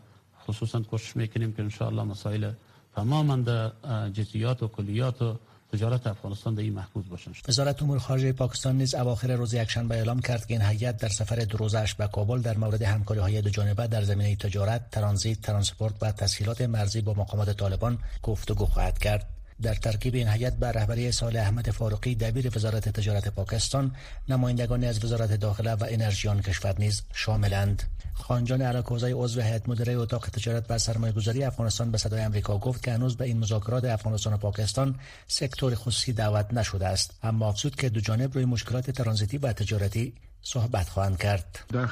خصوصا 0.47 0.79
کوشش 0.79 1.15
می‌کنیم 1.15 1.53
که 1.53 1.63
انشالله 1.63 2.03
مسائل 2.03 2.51
تماما 2.95 3.71
جزئیات 4.09 4.63
و 4.63 4.67
کلیات 4.67 5.21
و 5.21 5.35
تجارت 5.73 6.07
افغانستان 6.07 6.55
در 6.55 6.61
این 6.61 6.73
محفوظ 6.73 7.03
باشن. 7.09 7.31
وزارت 7.47 7.83
امور 7.83 7.99
خارجه 7.99 8.31
پاکستان 8.31 8.77
نیز 8.77 8.95
اواخر 8.95 9.35
روز 9.35 9.53
یکشنبه 9.53 9.95
اعلام 9.95 10.19
کرد 10.19 10.45
که 10.45 10.53
این 10.53 10.61
هیئت 10.61 10.97
در 10.97 11.09
سفر 11.09 11.35
دو 11.35 11.57
روزش 11.57 11.93
به 11.93 12.07
کابل 12.07 12.41
در 12.41 12.57
مورد 12.57 12.81
همکاری 12.81 13.19
های 13.19 13.41
دو 13.41 13.49
جانبه 13.49 13.87
در 13.87 14.03
زمینه 14.03 14.35
تجارت، 14.35 14.89
ترانزیت، 14.91 15.41
ترانسپورت 15.41 15.93
و 16.01 16.11
تسهیلات 16.11 16.61
مرزی 16.61 17.01
با 17.01 17.13
مقامات 17.13 17.49
طالبان 17.49 17.97
گفتگو 18.23 18.65
خواهد 18.65 18.99
کرد. 18.99 19.40
در 19.61 19.73
ترکیب 19.73 20.15
این 20.15 20.27
هیئت 20.27 20.53
به 20.53 20.67
رهبری 20.67 21.11
صالح 21.11 21.37
احمد 21.37 21.71
فاروقی 21.71 22.15
دبیر 22.15 22.57
وزارت 22.57 22.89
تجارت 22.89 23.27
پاکستان 23.27 23.95
نمایندگانی 24.29 24.85
از 24.85 25.05
وزارت 25.05 25.33
داخله 25.33 25.71
و 25.71 25.85
انرژی 25.89 26.27
آن 26.27 26.41
کشور 26.41 26.75
نیز 26.79 27.01
شاملند. 27.13 27.83
خانجان 28.13 28.61
علاکوزای 28.61 29.11
عضو 29.11 29.41
هیئت 29.41 29.69
مدیره 29.69 29.93
اتاق 29.93 30.29
تجارت 30.29 30.65
و 30.69 30.77
سرمایه 30.77 31.13
گذاری 31.13 31.43
افغانستان 31.43 31.91
به 31.91 31.97
صدای 31.97 32.25
آمریکا 32.25 32.57
گفت 32.57 32.83
که 32.83 32.91
هنوز 32.91 33.17
به 33.17 33.25
این 33.25 33.37
مذاکرات 33.37 33.85
افغانستان 33.85 34.33
و 34.33 34.37
پاکستان 34.37 34.95
سکتور 35.27 35.75
خصوصی 35.75 36.13
دعوت 36.13 36.53
نشده 36.53 36.87
است. 36.87 37.13
اما 37.23 37.49
افزود 37.49 37.75
که 37.75 37.89
دو 37.89 37.99
جانب 37.99 38.33
روی 38.33 38.45
مشکلات 38.45 38.91
ترانزیتی 38.91 39.37
و 39.37 39.53
تجارتی 39.53 40.13
صحبت 40.41 40.89
خواهند 40.89 41.17
کرد. 41.17 41.59
در 41.69 41.87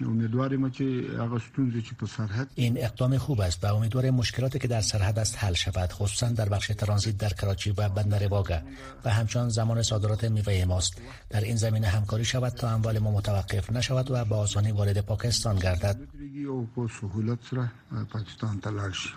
امیدواریم 0.00 0.70
که 0.70 0.84
هغه 1.18 1.38
ستونزې 1.38 1.80
چې 1.86 1.94
په 1.98 2.06
سرحد 2.06 2.48
این 2.54 2.84
اقدام 2.84 3.18
خوب 3.18 3.40
است 3.40 3.64
و 3.64 3.74
امیدوار 3.74 4.10
مشکلاتی 4.10 4.58
که 4.58 4.68
در 4.68 4.80
سرحد 4.80 5.18
است 5.18 5.38
حل 5.38 5.54
شود 5.54 5.92
خصوصا 5.92 6.28
در 6.28 6.48
بخش 6.48 6.66
ترانزیت 6.66 7.18
در 7.18 7.28
کراچی 7.28 7.70
و 7.70 7.88
بندر 7.88 8.28
واگه. 8.28 8.62
و 9.04 9.10
همچنان 9.10 9.48
زمان 9.48 9.82
صادرات 9.82 10.24
میوه 10.24 10.64
ماست. 10.64 10.94
در 11.30 11.40
این 11.40 11.56
زمینه 11.56 11.86
همکاری 11.86 12.24
شود 12.24 12.52
تا 12.52 12.68
اموال 12.68 12.98
ما 12.98 13.10
متوقف 13.10 13.72
نشود 13.72 14.10
و 14.10 14.24
به 14.24 14.34
آسانی 14.34 14.72
وارد 14.72 15.00
پاکستان 15.00 15.56
گردد. 15.56 15.98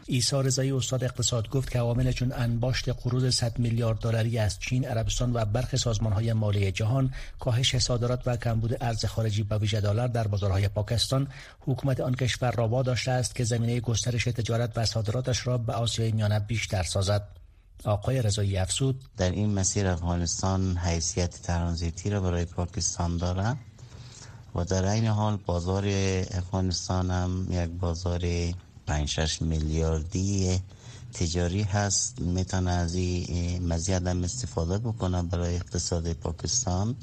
ایسا 0.06 0.42
رضایی 0.42 0.72
استاد 0.72 1.04
اقتصاد 1.04 1.50
گفت 1.50 1.72
که 1.72 1.80
عوامل 1.80 2.12
چون 2.12 2.32
انباشت 2.32 2.90
قروض 2.90 3.36
100 3.36 3.60
میلیارد 3.60 4.00
دلاری 4.00 4.38
از 4.38 4.60
چین، 4.60 4.86
عربستان 4.86 5.34
و 5.34 5.46
برخی 5.46 5.78
سازمان‌های 5.78 6.34
مالی 6.34 6.72
جهان، 6.72 7.14
کاهش 7.40 7.78
صادرات 7.78 8.22
و 8.26 8.38
کمبود 8.38 8.78
ارز 8.82 9.06
خارجی 9.06 9.44
به 9.44 9.58
ویژه 9.58 9.82
دلار 9.82 10.08
در 10.08 10.28
بازارهای 10.28 10.68
پاکستان 10.74 11.28
حکومت 11.60 12.00
آن 12.00 12.16
کشور 12.16 12.52
را 12.52 12.68
واداشته 12.68 13.12
است 13.12 13.36
که 13.36 13.44
زمینه 13.44 13.80
گسترش 13.80 14.24
تجارت 14.24 14.78
و 14.78 14.86
صادراتش 14.86 15.48
را 15.48 15.58
به 15.58 15.74
آسیای 15.74 16.12
میانه 16.12 16.40
بیشتر 16.40 16.84
سازد. 16.84 17.28
آقای 17.84 18.22
رضایی 18.22 18.58
افسود 18.58 19.04
در 19.18 19.32
این 19.32 19.54
مسیر 19.54 19.88
افغانستان 19.88 20.78
حیثیت 20.78 21.42
ترانزیتی 21.42 22.10
را 22.10 22.22
برای 22.22 22.46
پاکستان 22.46 23.18
دارد 23.18 23.58
و 24.56 24.64
در 24.64 24.86
این 24.86 25.08
حال 25.08 25.38
بازار 25.46 25.86
افغانستان 26.32 27.12
هم 27.12 27.48
یک 27.50 27.70
بازار 27.70 28.22
5 28.88 29.42
میلیاردی 29.42 30.62
تجاری 31.14 31.64
هست. 31.64 32.20
می‌تونه 32.22 32.72
از 32.72 32.96
این 32.96 33.68
مزیت 33.68 34.08
هم 34.08 34.24
استفاده 34.24 34.78
بکنه 34.78 35.22
برای 35.22 35.56
اقتصاد 35.56 36.14
پاکستان. 36.14 36.96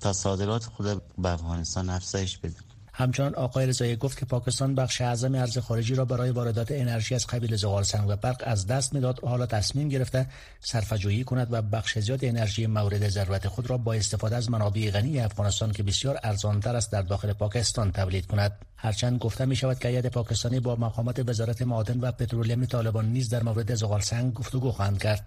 تا 0.00 0.12
صادرات 0.12 0.64
خود 0.64 1.02
به 1.18 1.28
افغانستان 1.28 1.90
افزایش 1.90 2.38
بده. 2.38 2.54
همچنان 2.96 3.34
آقای 3.34 3.66
رضایی 3.66 3.96
گفت 3.96 4.18
که 4.18 4.26
پاکستان 4.26 4.74
بخش 4.74 5.00
اعظم 5.00 5.34
ارز 5.34 5.58
خارجی 5.58 5.94
را 5.94 6.04
برای 6.04 6.30
واردات 6.30 6.72
انرژی 6.72 7.14
از 7.14 7.26
قبیل 7.26 7.56
زغال 7.56 7.82
سنگ 7.82 8.08
و 8.08 8.16
برق 8.16 8.42
از 8.46 8.66
دست 8.66 8.94
می‌داد. 8.94 9.20
حالا 9.24 9.46
تصمیم 9.46 9.88
گرفته 9.88 10.26
صرفه‌جویی 10.60 11.24
کند 11.24 11.48
و 11.50 11.62
بخش 11.62 11.98
زیاد 11.98 12.24
انرژی 12.24 12.66
مورد 12.66 13.08
ضرورت 13.08 13.48
خود 13.48 13.70
را 13.70 13.78
با 13.78 13.94
استفاده 13.94 14.36
از 14.36 14.50
منابع 14.50 14.90
غنی 14.90 15.20
افغانستان 15.20 15.72
که 15.72 15.82
بسیار 15.82 16.18
ارزانتر 16.22 16.76
است 16.76 16.92
در 16.92 17.02
داخل 17.02 17.32
پاکستان 17.32 17.92
تولید 17.92 18.26
کند. 18.26 18.52
هرچند 18.76 19.18
گفته 19.18 19.44
می 19.44 19.56
شود 19.56 19.78
که 19.78 19.88
هیئت 19.88 20.06
پاکستانی 20.06 20.60
با 20.60 20.76
مقامات 20.76 21.28
وزارت 21.28 21.62
معادن 21.62 22.00
و 22.00 22.12
پترولیم 22.12 22.64
طالبان 22.64 23.12
نیز 23.12 23.28
در 23.28 23.42
مورد 23.42 23.74
زغال 23.74 24.00
سنگ 24.00 24.34
گفتگو 24.34 24.72
خواهند 24.72 25.02
کرد. 25.02 25.26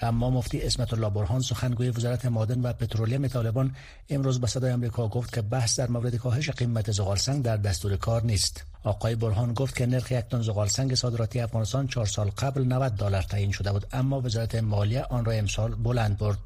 اما 0.00 0.30
مفتی 0.30 0.62
اسمت 0.62 0.92
الله 0.94 1.10
برهان 1.10 1.40
سخنگوی 1.40 1.90
وزارت 1.90 2.26
معادن 2.26 2.60
و 2.60 2.72
پترولیم 2.72 3.28
طالبان 3.28 3.76
امروز 4.10 4.40
به 4.40 4.46
صدای 4.46 4.72
آمریکا 4.72 5.08
گفت 5.08 5.34
که 5.34 5.42
بحث 5.42 5.78
در 5.78 5.88
مورد 5.88 6.16
کاهش 6.16 6.50
قیمت 6.50 6.90
زغال 6.90 7.16
سنگ 7.16 7.42
در 7.42 7.56
دستور 7.56 7.96
کار 7.96 8.24
نیست. 8.24 8.64
آقای 8.86 9.14
برهان 9.14 9.54
گفت 9.54 9.76
که 9.76 9.86
نرخ 9.86 10.10
یک 10.12 10.24
تن 10.30 10.42
زغال 10.42 10.68
سنگ 10.68 10.94
صادراتی 10.94 11.40
افغانستان 11.40 11.86
چهار 11.86 12.06
سال 12.06 12.30
قبل 12.30 12.64
90 12.64 12.92
دلار 12.92 13.22
تعیین 13.22 13.50
شده 13.50 13.72
بود 13.72 13.86
اما 13.92 14.20
وزارت 14.20 14.54
مالیه 14.54 15.02
آن 15.02 15.24
را 15.24 15.32
امسال 15.32 15.74
بلند 15.74 16.18
برد. 16.18 16.38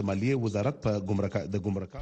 مالیه 0.00 0.38
وزارت 0.38 0.74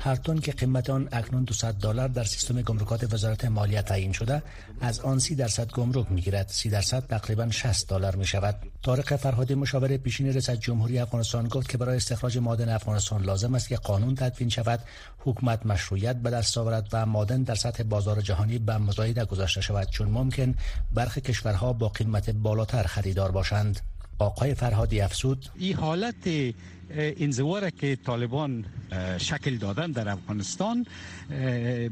هر 0.00 0.16
تن 0.16 0.38
که 0.38 0.52
قیمت 0.52 0.90
آن 0.90 1.08
اکنون 1.12 1.44
200 1.44 1.64
دلار 1.64 2.08
در 2.08 2.24
سیستم 2.24 2.62
گمرکات 2.62 3.14
وزارت 3.14 3.44
مالیه 3.44 3.82
تعیین 3.82 4.12
شده 4.12 4.42
از 4.80 5.00
آن 5.00 5.18
30 5.18 5.34
درصد 5.34 5.70
گمرک 5.72 6.12
می‌گیرد. 6.12 6.48
30 6.48 6.70
درصد 6.70 7.06
تقریبا 7.06 7.50
60 7.50 7.88
دلار 7.88 8.16
می 8.16 8.26
شود 8.26 8.54
طارق 8.82 9.16
فرهادی 9.16 9.54
مشاور 9.54 9.96
پیشین 9.96 10.26
رئیس 10.26 10.50
جمهوری 10.50 10.98
افغانستان 10.98 11.48
گفت 11.48 11.68
که 11.68 11.78
برای 11.78 11.96
استخراج 11.96 12.38
مادن 12.38 12.68
افغانستان 12.68 13.22
لازم 13.22 13.54
است 13.54 13.68
که 13.68 13.76
قانون 13.76 14.14
تدوین 14.14 14.48
شود 14.48 14.80
حکومت 15.18 15.66
مشروعیت 15.66 16.16
به 16.16 16.30
دست 16.30 16.58
آورد 16.58 16.88
و 16.92 17.06
مادن 17.06 17.42
در 17.42 17.54
سطح 17.54 17.82
بازار 17.82 18.20
جهانی 18.20 18.58
به 18.58 18.78
مزایده 18.78 19.24
گذاشته 19.24 19.60
شود. 19.60 19.69
چون 19.90 20.08
ممکن 20.08 20.54
برخی 20.94 21.20
کشورها 21.20 21.72
با 21.72 21.88
قیمت 21.88 22.30
بالاتر 22.30 22.82
خریدار 22.82 23.30
باشند. 23.30 23.80
آقای 24.18 24.54
فرهادی 24.54 25.00
افسود 25.00 25.46
این 25.58 25.74
حالت 25.74 26.54
انزواره 26.96 27.70
که 27.70 27.96
طالبان 27.96 28.64
شکل 29.18 29.56
دادن 29.56 29.90
در 29.90 30.08
افغانستان 30.08 30.86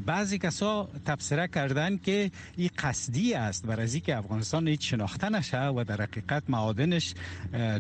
بعضی 0.07 0.39
کسا 0.39 0.89
تبصره 1.07 1.49
کردن 1.49 1.97
که 1.97 2.31
این 2.57 2.71
قصدی 2.79 3.35
است 3.35 3.67
بر 3.67 3.81
از 3.81 3.97
که 3.97 4.17
افغانستان 4.17 4.69
هیچ 4.69 4.91
شناخته 4.91 5.29
نشه 5.29 5.67
و 5.67 5.85
در 5.89 6.03
حقیقت 6.03 6.43
معادنش 6.49 7.15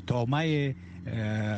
تامه 0.07 0.75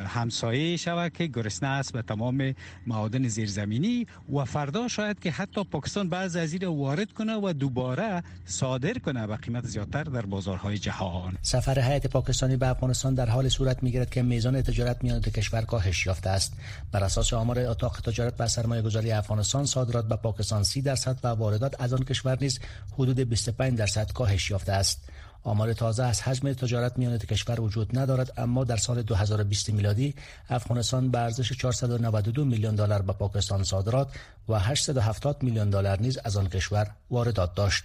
همسایه 0.07 0.77
شود 0.77 1.13
که 1.13 1.27
گرسنه 1.27 1.69
است 1.69 1.93
به 1.93 2.03
تمام 2.03 2.55
معادن 2.87 3.29
زیرزمینی 3.29 4.07
و 4.33 4.45
فردا 4.45 4.89
شاید 4.89 5.21
که 5.21 5.31
حتی 5.31 5.65
پاکستان 5.65 6.09
بعض 6.09 6.37
از 6.37 6.53
این 6.53 6.67
وارد 6.67 7.13
کنه 7.13 7.35
و 7.35 7.53
دوباره 7.53 8.23
صادر 8.45 8.95
کنه 8.95 9.27
به 9.27 9.37
قیمت 9.37 9.67
زیادتر 9.67 10.05
در 10.05 10.27
بازارهای 10.27 10.79
جهان. 10.79 11.39
سفر 11.43 11.81
هیئت 11.81 12.07
پاکستانی 12.07 12.57
به 12.57 12.69
افغانستان 12.69 13.15
در 13.15 13.29
حال 13.29 13.49
صورت 13.49 13.83
می‌گیرد 13.83 14.11
که 14.11 14.23
میزان 14.23 14.63
تجارت 14.63 15.05
میان 15.05 15.19
دو 15.21 15.31
کشور 15.51 15.63
کاهش 15.63 16.07
یافته 16.07 16.31
است 16.31 16.53
بر 16.93 17.05
اساس 17.05 17.33
آمار 17.33 17.59
اتاق 17.59 18.01
تجارت 18.01 18.35
و 18.39 18.49
سرمایه 18.49 18.83
گذاری 18.83 19.13
افغانستان 19.13 19.67
صادرات 19.67 20.09
به 20.09 20.17
پاکستان 20.17 20.63
30 20.63 20.83
درصد 20.83 21.19
و 21.25 21.29
واردات 21.29 21.81
از 21.81 21.93
آن 21.93 22.05
کشور 22.05 22.39
نیز 22.41 22.59
حدود 22.93 23.21
25 23.21 23.79
درصد 23.79 24.13
کاهش 24.13 24.51
یافته 24.51 24.73
است 24.73 25.01
آمار 25.43 25.73
تازه 25.73 26.05
از 26.05 26.23
حجم 26.23 26.53
تجارت 26.53 26.99
میان 26.99 27.19
کشور 27.19 27.61
وجود 27.61 27.99
ندارد 27.99 28.33
اما 28.37 28.65
در 28.65 28.77
سال 28.77 29.03
2020 29.03 29.71
میلادی 29.71 30.15
افغانستان 30.49 31.11
به 31.11 31.19
ارزش 31.19 31.53
492 31.53 32.45
میلیون 32.45 32.75
دلار 32.75 33.03
به 33.03 33.13
پاکستان 33.13 33.65
صادرات 33.65 34.09
و 34.49 34.59
870 34.59 35.43
میلیون 35.43 35.71
دلار 35.71 36.01
نیز 36.01 36.19
از 36.25 36.37
آن 36.37 36.49
کشور 36.49 36.91
واردات 37.11 37.55
داشت. 37.55 37.85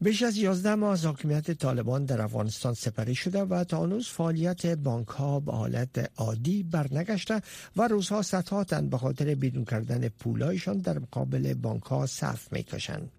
بیش 0.00 0.22
از 0.22 0.36
11 0.36 0.74
ماه 0.74 0.92
از 0.92 1.04
حاکمیت 1.04 1.50
طالبان 1.50 2.04
در 2.04 2.20
افغانستان 2.22 2.74
سپری 2.74 3.14
شده 3.14 3.42
و 3.42 3.64
تا 3.64 3.82
هنوز 3.82 4.08
فعالیت 4.08 4.66
بانک 4.66 5.08
ها 5.08 5.40
به 5.40 5.52
حالت 5.52 6.10
عادی 6.16 6.62
برنگشته 6.62 7.42
و 7.76 7.88
روزها 7.88 8.22
صدها 8.22 8.64
تن 8.64 8.88
به 8.88 8.98
خاطر 8.98 9.34
بیرون 9.34 9.64
کردن 9.64 10.08
پولایشان 10.08 10.78
در 10.78 10.98
مقابل 10.98 11.54
بانک 11.54 11.82
ها 11.82 12.06
صف 12.06 12.52
می‌کشند. 12.52 13.10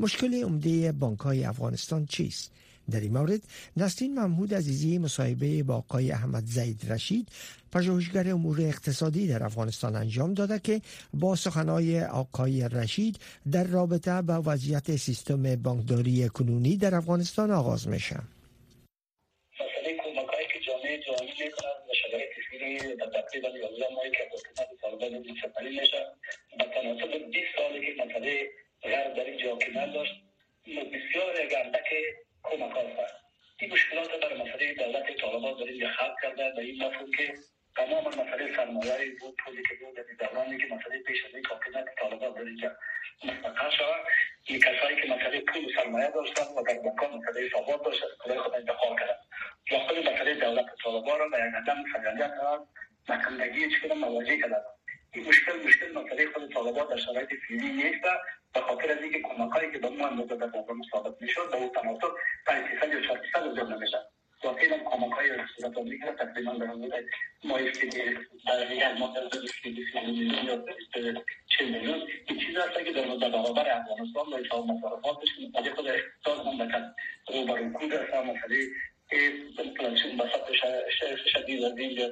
مشکل 0.00 0.34
عمده 0.44 0.92
بانک 0.92 1.18
های 1.18 1.44
افغانستان 1.44 2.06
چیست؟ 2.06 2.50
در 2.90 3.00
این 3.00 3.12
مورد 3.12 3.40
نسرین 3.76 4.14
محمود 4.14 4.54
عزیزی 4.54 4.98
مصاحبه 4.98 5.62
با 5.62 5.76
آقای 5.76 6.12
احمد 6.12 6.44
زید 6.44 6.92
رشید 6.92 7.28
پژوهشگر 7.72 8.30
امور 8.30 8.60
اقتصادی 8.60 9.28
در 9.28 9.44
افغانستان 9.44 9.96
انجام 9.96 10.34
داده 10.34 10.58
که 10.58 10.80
با 11.14 11.36
سخنهای 11.36 12.04
آقای 12.04 12.68
رشید 12.68 13.18
در 13.52 13.64
رابطه 13.64 14.22
با 14.22 14.42
وضعیت 14.46 14.96
سیستم 14.96 15.56
بانکداری 15.56 16.28
کنونی 16.28 16.76
در 16.76 16.94
افغانستان 16.94 17.50
آغاز 17.50 17.88
میشه. 17.88 18.16
مسئله 19.60 19.96
کمکایی 19.96 20.46
که 20.52 20.60
جامعه 20.66 20.98
جهانی 20.98 21.30
در 22.96 23.06
تقریبا 23.06 23.48
11 23.48 23.94
ماهی 23.94 24.10
که 24.10 24.18
حکومت 24.32 24.68
طالبان 24.80 25.18
میشه 25.18 25.48
به 26.58 26.64
تناسب 26.74 27.30
20 27.30 27.46
سالی 27.56 27.80
که 27.86 28.04
مسئله 28.04 28.50
کرده 36.36 36.52
به 36.56 36.62
این 36.62 36.84
مفهوم 36.84 37.10
که 37.10 37.34
تمام 37.76 38.04
مسئله 38.06 38.56
سرمایه 38.56 39.16
بود 39.20 39.36
پولی 39.44 39.62
که 39.62 39.74
بود 39.74 39.96
در 39.96 40.26
دورانی 40.26 40.58
که 40.58 40.66
مسئله 40.74 41.02
پیش 41.02 41.24
از 41.24 41.34
این 41.34 41.46
حاکمیت 41.46 41.84
طالبان 42.00 42.32
در 42.32 42.40
اینجا 42.40 42.76
مستقر 43.24 43.70
شود. 43.70 44.06
این 44.44 44.60
کسایی 44.60 45.00
که 45.00 45.08
مسئله 45.14 45.40
پول 45.40 45.64
و 45.64 45.68
سرمایه 45.76 46.10
داشتن 46.10 46.42
و 46.42 46.62
در 46.62 46.78
بانکها 46.78 47.18
مسئله 47.18 47.46
حسابات 47.46 47.84
داشتن 47.84 48.06
برای 48.26 48.38
خود 48.38 48.54
انتقال 48.54 48.96
کردن. 48.98 49.16
یا 49.70 49.78
خود 49.78 49.98
مسئله 49.98 50.34
دولت 50.34 50.66
طالبان 50.84 51.18
را 51.18 51.28
به 51.28 51.36
یک 51.38 51.54
عدم 51.54 51.84
فعالیت 51.92 52.32
نکنندگی 53.08 53.68
چه 53.70 53.94
مواجه 53.94 54.36
کردن. 54.40 54.62
این 55.14 55.28
مشکل 55.28 55.52
مشکل 55.66 55.92
مسئله 55.92 56.26
خود 56.32 56.52
طالبان 56.52 56.86
در 56.88 56.96
شرایط 56.96 57.30
فعلی 57.48 57.72
نیست 57.72 58.00
به 58.54 58.60
خاطر 58.60 58.90
از 58.90 59.02
اینکه 59.02 59.20
کمکایی 59.20 59.70
که 59.72 59.78
به 59.78 59.88
ما 59.88 60.06
اندازه 60.06 60.36
در 60.36 60.46
بازار 60.46 60.76
ثابت 60.92 61.22
می‌شد 61.22 61.50
به 61.50 61.56
اون 61.56 61.68
تناسب 61.68 62.12
5 62.46 62.94
یا 62.94 63.00
4 63.06 63.18
درصد 63.18 63.54
زیاد 63.54 63.72
نمیشه 63.72 63.98
واقعا 64.44 64.78
کمک 64.84 65.12
های 65.12 65.30
صورت 65.56 65.78
آمریکا 65.78 66.12
تقریبا 66.80 66.88
در 66.88 66.96
حدود 66.96 67.10
ماهی 67.44 67.72
که 67.72 67.86
در 68.46 68.72
یک 68.72 68.82
ماه 68.98 69.14
در 69.14 69.26
حدود 69.26 69.50
میلیون 69.64 70.44
یا 70.44 70.64
40 71.58 71.68
میلیون 71.68 72.08
این 72.26 72.40
چیز 72.40 72.56
هست 72.56 72.84
که 72.84 72.92
در 72.92 73.06
مورد 73.06 73.32
برابر 73.32 73.68
افغانستان 73.68 74.32
و 74.32 74.44
حساب 74.44 74.66
مصرفاتش 74.66 75.28
متوجه 75.48 75.74
خود 75.74 75.88
اقتصاد 75.88 76.46
مملکت 76.46 76.94
رو 77.28 77.44
بر 77.44 77.54
رکود 77.54 77.92
هست 77.92 78.14
مسئله 78.14 78.66
انفلاسیون 79.58 80.16
بسط 80.16 80.52
شدید 81.32 81.64
از 81.64 81.78
اینجا 81.78 82.10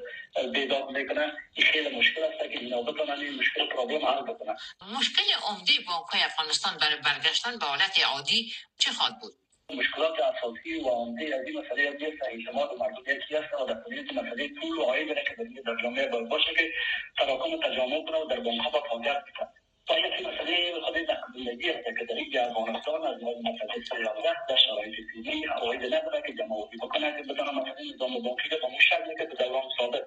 بیداد 0.53 0.91
می‌کنه 0.91 1.33
این 1.55 1.67
خیلی 1.67 1.99
مشکل 1.99 2.23
است 2.23 2.39
که 2.39 2.59
اینا 2.59 2.83
بتونن 2.83 3.21
این 3.21 3.39
مشکل 3.39 3.67
پرابلم 3.67 4.07
حل 4.07 4.23
بکنن 4.23 4.57
مشکل 4.99 5.23
عمده 5.43 5.73
بانک 5.87 6.25
افغانستان 6.25 6.79
برای 6.81 6.97
برگشتن 7.05 7.59
به 7.59 7.67
حالت 7.67 8.05
عادی 8.05 8.53
چه 8.79 8.91
خواهد 8.91 9.19
بود؟ 9.21 9.33
مشکلات 9.77 10.21
اساسی 10.21 10.81
و 10.85 10.89
عمده 10.89 11.37
از 11.37 11.47
این 11.47 11.59
مسئله 11.59 11.89
از 11.89 11.95
یک 12.01 12.15
اعتماد 12.29 12.71
مردم. 12.79 13.03
یکی 13.07 13.37
است 13.37 13.55
و 13.55 13.67
در 13.67 13.75
کنید 13.75 14.13
مسئله 14.13 14.49
پول 14.61 14.79
و 14.79 14.83
عاید 14.83 15.09
که 15.55 15.63
در 15.67 15.77
جامعه 15.83 16.07
باشه 16.09 16.55
که 16.55 16.73
تراکم 17.19 17.69
تجامع 17.69 18.05
کنه 18.05 18.19
و 18.19 18.25
در 18.25 18.41
بانک 18.41 18.61
ها 18.61 18.71
با 18.71 18.81
فعالیت 18.81 19.23
بکنه. 19.25 19.49
و 19.91 19.99
یک 19.99 20.27
مسئله 20.27 20.81
خود 20.81 20.97
نقدینگی 20.97 21.71
است 21.71 21.99
که 21.99 22.05
در 22.05 22.15
این 22.15 22.39
افغانستان 22.39 23.07
از 23.07 23.17
مسئله 23.23 23.85
سیاست 23.91 24.49
در 24.49 24.57
شرایط 24.57 24.95
فعلی 25.15 25.45
عواید 25.45 25.95
نداره 25.95 26.23
که 26.27 26.33
جمعوری 26.39 26.77
بکنه 26.83 27.23
که 27.23 27.33
بدانه 27.33 27.51
مسئله 27.51 27.95
نظام 27.95 28.23
بانکی 28.23 28.49
به 28.49 28.65
اون 28.65 28.81
شکلی 28.81 29.15
که 29.19 29.25
در 29.25 29.47
دوران 29.47 29.63
سابق 29.79 30.05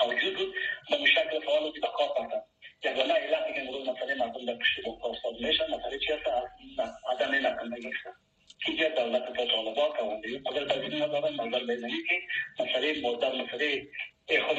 موجود 0.00 0.36
بود 0.36 0.54
به 0.90 0.96
اون 0.96 1.06
شکل 1.06 1.40
فعال 1.40 1.72
به 1.72 1.88
کار 1.98 2.08
بردن 2.18 2.42
یگانه 2.84 3.14
علت 3.14 3.54
که 3.54 3.60
امروز 3.60 3.88
مسئله 3.88 4.14
مردم 4.14 4.44
در 4.46 4.54
پشت 4.54 4.84
بانک 4.86 5.04
استاد 5.04 5.34
میشن 5.40 5.64
مسئله 5.64 5.98
عدم 7.10 7.46
است. 7.46 8.33
که 8.72 8.88
دولت 8.96 9.22
طالبان 9.36 9.90
توانایی 9.98 10.38
قدرت 10.46 10.78
پذیری 10.78 11.00
ندارن 11.00 11.34
نظر 11.34 11.64
بزنی 11.64 12.02
که 12.08 12.20
مسئله 12.64 13.00
مدر 13.02 13.32
مسئله 13.32 13.88
خود 14.28 14.56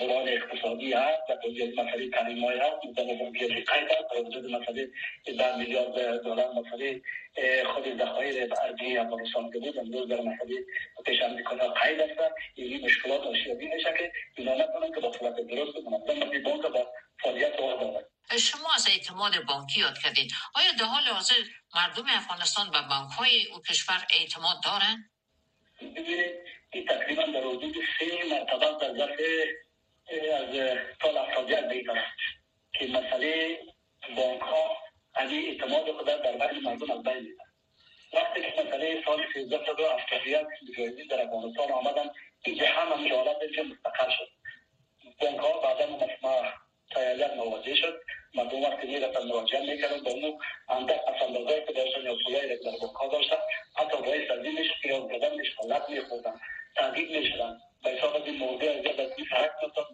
بحران 0.00 0.28
اقتصادی 0.28 0.92
هست 0.92 1.30
و 1.30 1.36
توجیه 1.42 1.72
مسئله 1.82 2.10
تعلیم 2.10 2.44
های 2.44 2.58
هست 2.58 2.76
نظام 2.90 3.18
بانکی 3.18 3.46
قید 3.46 3.68
هست. 3.68 4.16
و 4.16 4.26
وجود 4.26 4.50
مسئله 4.50 4.88
در 5.38 5.56
میلیارد 5.56 6.22
دلار 6.22 6.52
مسئله 6.52 7.00
خود 7.64 7.98
ذخایر 7.98 8.54
ارضی 8.62 8.96
افغانستان 8.96 9.50
که 9.52 9.58
بود 9.58 9.78
امروز 9.78 10.08
در 10.08 10.20
مسئله 10.20 10.56
پیش 11.08 11.20
کنه 11.44 11.68
قید 11.68 12.00
هست 12.00 12.32
این 12.54 12.84
مشکلات 12.84 13.20
آشیابی 13.20 13.66
میشه 13.66 13.94
که 13.98 14.12
اینا 14.36 14.54
نکنن 14.54 14.94
که 14.94 15.00
با 15.00 15.12
صورت 15.12 15.34
درست 15.34 15.76
بکنن. 15.76 15.98
بانک 15.98 16.62
با 16.62 16.92
فعالیت 17.22 17.56
رو 17.58 18.02
شما 18.38 18.68
از 18.74 18.88
اعتماد 18.88 19.44
بانکی 19.44 19.80
یاد 19.80 19.98
کردید. 19.98 20.32
آیا 20.54 20.72
در 20.78 20.84
حال 20.84 21.02
حاضر 21.02 21.34
مردم 21.74 22.04
افغانستان 22.08 22.70
به 22.70 22.78
بانک 22.88 23.12
های 23.12 23.46
او 23.46 23.62
کشور 23.62 24.06
اعتماد 24.10 24.56
دارند 24.64 25.10
این 26.72 26.86
تقریبا 26.86 27.22
در 27.22 27.40
حدود 27.40 27.76
سه 27.98 28.06
مرتبه 28.30 28.86
در 28.86 28.96
ظرف 28.96 29.20
از 30.40 30.78
سال 31.02 31.16
افتادیت 31.16 31.68
بیتر 31.68 32.04
که 32.72 32.86
مسئله 32.86 33.58
بانک 34.16 34.40
ها 34.40 34.76
از 35.14 35.30
اعتماد 35.32 35.92
خود 35.92 36.06
در 36.06 36.48
بین 36.48 36.62
مردم 36.62 36.90
از 36.90 37.02
بین 37.02 37.36
وقتی 38.12 38.40
که 38.40 38.62
مسئله 38.62 39.02
سال 39.04 39.20
1371 39.34 40.46
مجاهدین 40.68 41.06
در 41.06 41.22
افغانستان 41.22 41.72
آمدن 41.72 42.10
این 42.44 42.60
هم 42.60 42.92
هم 42.92 43.14
حالت 43.16 43.36
مستقر 43.58 44.10
شد. 44.10 44.28
بانک 45.20 45.38
ها 45.38 45.60
بعدا 45.60 45.86
تایید 46.90 47.34
مواجه 47.34 47.74
شد. 47.74 48.00
مردم 48.34 48.62
وقتی 48.62 48.86
می‌رفتن 48.86 49.22
مراجعه 49.26 49.60
می‌کردن 49.60 50.04
به 50.04 50.10
اونو 50.10 50.38
اندک 50.68 51.04
پسندازهایی 51.04 51.64
که 51.66 51.72
داشتن 51.72 52.00
یا 52.00 52.16
پولایی 52.24 52.48
که 52.48 52.64
در 52.64 52.70
بانکها 52.70 53.08
داشتن 53.08 53.36
حتی 53.76 53.96
باعث 53.96 54.30
از 54.30 54.44
این 54.44 54.58
میشه 54.58 54.74
که 54.82 54.88
یاد 54.88 55.08
بدنش 55.08 55.54
حالت 55.56 55.90
میخوردن 55.90 56.40
تحقیق 56.76 57.10
می‌شدن. 57.10 57.58
به 57.84 57.90
حساب 57.90 58.16
از 58.16 58.22
این 58.24 58.36
موضوع 58.36 58.70
از 58.70 58.86
از 58.86 59.12
این 59.16 59.26
فرق 59.30 59.60
داشتن 59.60 59.84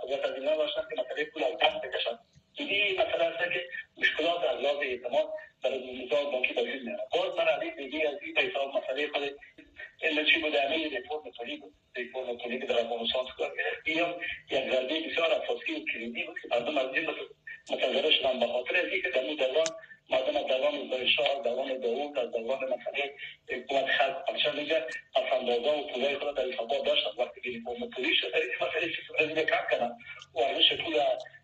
قدرت 0.00 0.24
از 0.24 0.34
این 0.34 0.48
نداشتن 0.48 0.82
که 0.90 1.02
مسئله 1.02 1.24
پول 1.24 1.44
از 1.44 1.80
بکشن. 1.80 2.18
این 2.58 3.00
مسئله 3.00 3.24
است 3.24 3.38
که 3.38 3.64
مشکلات 3.98 4.44
از 4.44 4.60
لحاظ 4.60 4.76
اعتماد 4.76 5.28
در 5.62 5.70
نظام 5.70 6.30
بانکی 6.32 6.54
به 6.54 6.62
دیگه 7.94 8.08
از 8.08 8.18
این 8.22 8.38
حساب 8.38 8.76
مسئله 8.76 9.08
خود 9.08 9.22
علت 10.02 10.26
چی 10.26 10.38
بوده؟ 10.40 10.60
همه 10.62 10.88
ریفورم 10.88 11.22
پولی 11.38 11.56
بود 11.56 11.74
ریفورم 11.96 12.38
پولی 12.38 12.58
که 12.58 12.66
در 12.66 12.80
افغانستان 12.80 13.24
گرفت. 13.38 13.80
این 13.84 13.98
یک 14.50 14.70
ضربه 14.70 15.00
بسیار 15.00 15.32
اساسی 15.32 15.84
کلیدی 15.92 16.22
بود 16.24 16.36
که 16.42 16.48
مردم 16.50 16.78
از 16.78 16.94
این 16.94 17.10
متضرر 17.70 18.10
شدن 18.10 18.40
به 18.40 18.46
خاطر 18.46 18.76
از 18.76 18.92
اینکه 18.92 19.08
در 19.08 19.24
اون 19.24 19.34
دوران 19.36 19.66
مردم 20.10 20.36
از 20.36 20.46
دوران 20.46 21.06
شاه 21.06 21.42
دوران 21.44 21.80
داوود 21.80 22.18
از 22.18 22.30
دوران 22.30 22.60
مسئله 22.74 23.14
حکومت 23.48 23.86
خلق 23.86 24.24
پرچه 24.26 24.52
میگه 24.52 24.86
از 25.16 25.24
اندازه 25.32 25.70
و 25.70 25.86
پولای 25.92 26.18
خود 26.18 26.36
در 26.36 26.44
حسابات 26.52 26.84
داشتن. 26.84 27.10
وقتی 27.18 27.40
که 27.40 27.50
ریفورم 27.50 27.90
پولی 27.90 28.14
شد 28.14 28.30
این 28.34 28.68
مسئله 28.68 28.92
چیز 28.94 29.44
کم 29.44 29.64
کردن. 29.70 29.92
و 30.34 30.38
ارزش 30.38 30.72
پول 30.72 30.96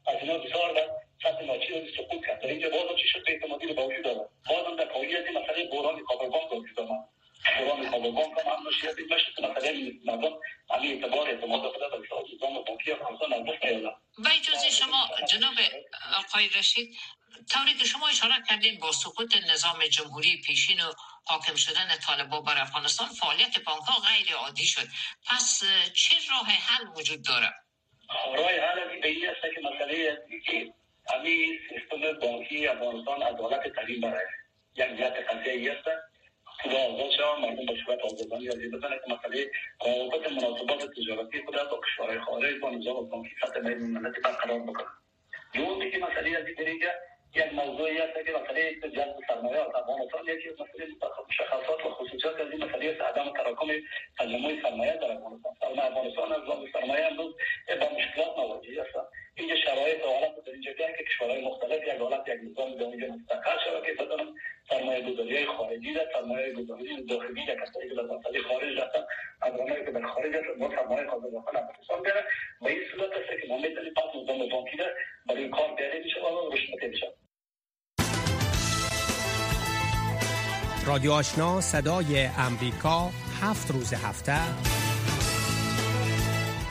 از 0.06 0.16
اینا 0.22 0.38
بسیار 0.38 0.74
سطح 1.22 1.44
ناچیز 1.44 1.76
رو 1.76 1.86
سقوط 1.96 2.26
کرد 2.26 2.40
در 2.40 2.48
اینجا 2.48 2.68
باز 2.68 2.98
چی 3.00 3.08
شد 3.08 3.24
به 3.24 3.32
اعتمادی 3.32 3.66
رو 3.66 3.74
به 3.74 3.82
وجود 3.82 4.06
آمد 4.06 4.28
باز 4.48 4.76
در 4.76 4.84
پاییز 4.84 5.16
مسئله 5.16 5.68
بحران 5.72 6.04
کابل 6.04 6.30
به 6.50 6.56
وجود 6.56 6.80
آمد 6.80 7.08
بحران 7.46 7.90
کابل 7.90 8.10
بانک 8.10 8.38
هم 8.38 8.52
هم 8.52 8.68
نشید 8.68 8.98
این 8.98 9.14
مشت 9.14 9.40
مسئله 9.40 9.92
مردم 10.04 10.38
همین 10.70 11.04
اعتبار 11.04 11.28
اعتماد 11.28 11.60
خود 11.60 11.80
به 11.90 11.98
نظام 12.36 12.64
بانکی 12.64 12.92
افغانستان 12.92 13.32
از 13.32 13.42
دست 13.42 13.64
نیاوردن 13.64 13.96
و 14.18 14.28
اجازه 14.40 14.70
شما 14.70 15.08
جناب 15.28 15.54
آقای 16.50 16.60
رشید 16.60 16.96
طوری 17.50 17.74
که 17.74 17.84
شما 17.84 18.08
اشاره 18.08 18.34
کردین 18.48 18.78
با 18.80 18.92
سقوط 18.92 19.36
نظام 19.50 19.86
جمهوری 19.86 20.42
پیشین 20.46 20.80
و 20.80 20.92
حاکم 21.24 21.54
شدن 21.54 21.96
طالبان 22.06 22.44
بر 22.44 22.60
افغانستان 22.60 23.08
فعالیت 23.08 23.64
بانک 23.64 23.82
ها 23.82 24.02
غیر 24.08 24.36
عادی 24.36 24.64
شد. 24.64 24.88
پس 25.26 25.62
چه 25.94 26.16
راه 26.30 26.46
حل 26.46 26.86
وجود 26.96 27.24
داره 27.24 27.54
راه 28.36 28.50
حل 28.50 29.00
به 29.00 29.08
این 29.08 29.28
است 29.28 29.40
که 29.54 29.60
مسئله 29.60 30.18
که 30.46 30.74
همین 31.14 31.58
سیستم 31.68 32.18
بانکی 32.20 32.66
افغانستان 32.66 33.22
عدالت 33.22 33.74
ترین 33.76 34.00
برای 34.00 34.24
یک 34.76 34.98
جهت 34.98 35.14
قضیه 35.30 35.72
است. 35.72 35.88
پول 36.62 36.72
آزاد 36.72 37.10
شد 37.10 37.40
مردم 37.42 37.66
به 37.66 37.76
صورت 37.84 38.00
آزادانه 38.00 38.44
یادی 38.44 38.68
بزنه 38.68 38.96
که 39.06 39.14
مسئله 39.14 39.50
روابط 39.86 40.32
مناسبات 40.32 40.90
تجارتی 40.96 41.42
خود 41.44 41.54
با 41.54 41.80
کشورهای 41.86 42.20
خارج 42.20 42.60
با 42.60 42.70
نظام 42.70 43.08
بانکی 43.08 43.30
سطح 43.42 43.60
بین 43.60 43.82
المللی 43.82 44.20
برقرار 44.24 44.60
بکنه. 44.60 44.99
يوضح 45.54 45.96
مسألة 45.96 46.40
بطريقة 46.40 46.92
يعني 47.34 47.52
موضوعية 47.52 48.06
تجد 48.06 48.34
مسألة 48.34 48.88
جذب 48.88 49.16
سرمایه 49.28 49.60
و 49.60 49.72
توان 49.72 50.00
انسان 50.02 50.24
یکی 50.24 50.48
از 50.48 50.54
مسائل 50.54 50.88
مشخصات 51.28 51.86
و 51.86 51.90
خصوصیات 51.90 52.40
از 52.40 52.50
این 52.50 52.64
مسئله 52.64 52.90
است 52.90 53.00
عدم 53.00 53.32
تراکم 53.32 53.66
نمای 54.20 54.62
سرمایه 54.62 54.92
در 54.92 55.12
افغانستان 55.12 55.52
سرمایه 55.60 55.84
افغانستان 55.84 56.32
از 56.32 56.42
لحاظ 56.42 56.68
سرمایه 56.72 57.06
امروز 57.06 57.34
با 57.80 57.96
مشکلات 57.98 58.38
مواجه 58.38 58.82
هستند 58.82 59.06
اینجا 59.34 59.56
شرایط 59.56 59.98
در 60.46 60.52
اینجا 60.52 60.72
که 60.72 61.04
کشورهای 61.04 61.44
مختلف 61.44 61.82
یک 61.82 62.00
حالت 62.00 62.28
یک 62.28 62.40
نظام 62.50 62.74
در 62.74 62.84
اونجا 62.84 63.06
مستقر 63.06 63.58
شود 63.64 63.86
که 63.86 63.92
بدانم 63.92 64.34
سرمایه 64.70 65.12
گذاری 65.12 65.46
خارجی 65.46 65.94
در 65.94 66.06
سرمایه 66.12 66.52
گذاری 66.52 67.06
داخلی 67.06 67.46
در 67.46 67.66
کسایی 67.66 67.88
که 67.88 67.94
در 67.94 68.02
مسئله 68.02 68.42
خارج 68.42 68.78
رفتن 68.78 69.02
از 69.42 69.52
آنهایی 69.52 69.84
که 69.84 69.90
در 69.90 70.06
خارج 70.06 70.34
هستن 70.34 70.58
با 70.58 70.70
سرمایه 70.76 71.06
قابل 71.06 71.30
داخل 71.30 71.56
افغانستان 71.56 72.02
بیارن 72.02 72.22
و 72.60 72.66
این 72.66 72.80
صورت 72.92 73.10
است 73.10 73.42
که 73.42 73.48
ما 73.48 73.56
می‌تونیم 73.56 73.94
پس 73.94 74.16
نظام 74.22 74.48
بانکی 74.48 74.76
برای 75.26 75.48
کار 75.48 75.74
بیاره 75.74 76.00
میشه 76.04 76.20
و 76.20 76.52
رشد 76.52 76.84
میشه. 76.84 77.06
رادیو 80.86 81.12
آشنا 81.12 81.60
صدای 81.60 82.28
امریکا 82.38 83.10
هفت 83.42 83.70
روز 83.70 83.92
هفته. 83.92 84.89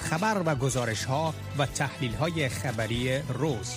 خبر 0.09 0.41
و 0.45 0.55
گزارش 0.55 1.03
ها 1.03 1.33
و 1.57 1.65
تحلیل 1.65 2.13
های 2.13 2.49
خبری 2.49 3.17
روز 3.17 3.75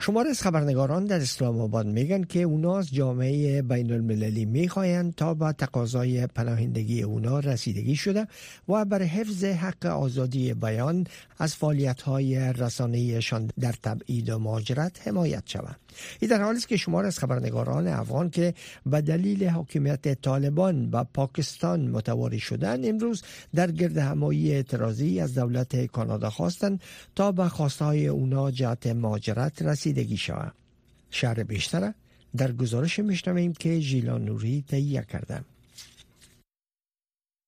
شمار 0.00 0.26
از 0.26 0.42
خبرنگاران 0.42 1.04
در 1.04 1.20
اسلام 1.20 1.60
آباد 1.60 1.86
میگن 1.86 2.22
که 2.22 2.42
اونا 2.42 2.78
از 2.78 2.94
جامعه 2.94 3.62
بین 3.62 3.92
المللی 3.92 4.44
می‌خواهند 4.44 5.14
تا 5.14 5.34
با 5.34 5.52
تقاضای 5.52 6.26
پناهندگی 6.26 7.02
اونا 7.02 7.38
رسیدگی 7.38 7.96
شده 7.96 8.26
و 8.68 8.84
بر 8.84 9.02
حفظ 9.02 9.44
حق 9.44 9.86
آزادی 9.86 10.54
بیان 10.54 11.06
از 11.38 11.54
فعالیت 11.54 12.02
های 12.02 12.52
رسانه‌ایشان 12.52 13.50
در 13.60 13.72
تبعید 13.72 14.30
و 14.30 14.38
مهاجرت 14.38 15.08
حمایت 15.08 15.42
شود. 15.46 15.83
این 16.20 16.30
در 16.30 16.42
حالی 16.42 16.58
است 16.58 16.68
که 16.68 16.76
شمار 16.76 17.06
از 17.06 17.18
خبرنگاران 17.18 17.88
افغان 17.88 18.30
که 18.30 18.54
به 18.86 19.00
دلیل 19.00 19.48
حاکمیت 19.48 20.20
طالبان 20.20 20.90
و 20.92 21.04
پاکستان 21.04 21.88
متواری 21.90 22.40
شدن 22.40 22.88
امروز 22.88 23.22
در 23.54 23.70
گرد 23.70 23.98
همایی 23.98 24.52
اعتراضی 24.52 25.20
از 25.20 25.34
دولت 25.34 25.86
کانادا 25.86 26.30
خواستند 26.30 26.80
تا 27.14 27.32
به 27.32 27.48
خواستهای 27.48 28.08
اونا 28.08 28.50
جهت 28.50 28.86
مهاجرت 28.86 29.62
رسیدگی 29.62 30.16
شود. 30.16 30.52
شهر 31.10 31.42
بیشتر 31.42 31.92
در 32.36 32.52
گزارش 32.52 32.98
میشنویم 32.98 33.52
که 33.52 33.80
ژیلان 33.80 34.24
نوری 34.24 34.64
تهیه 34.68 35.04
کرده. 35.12 35.40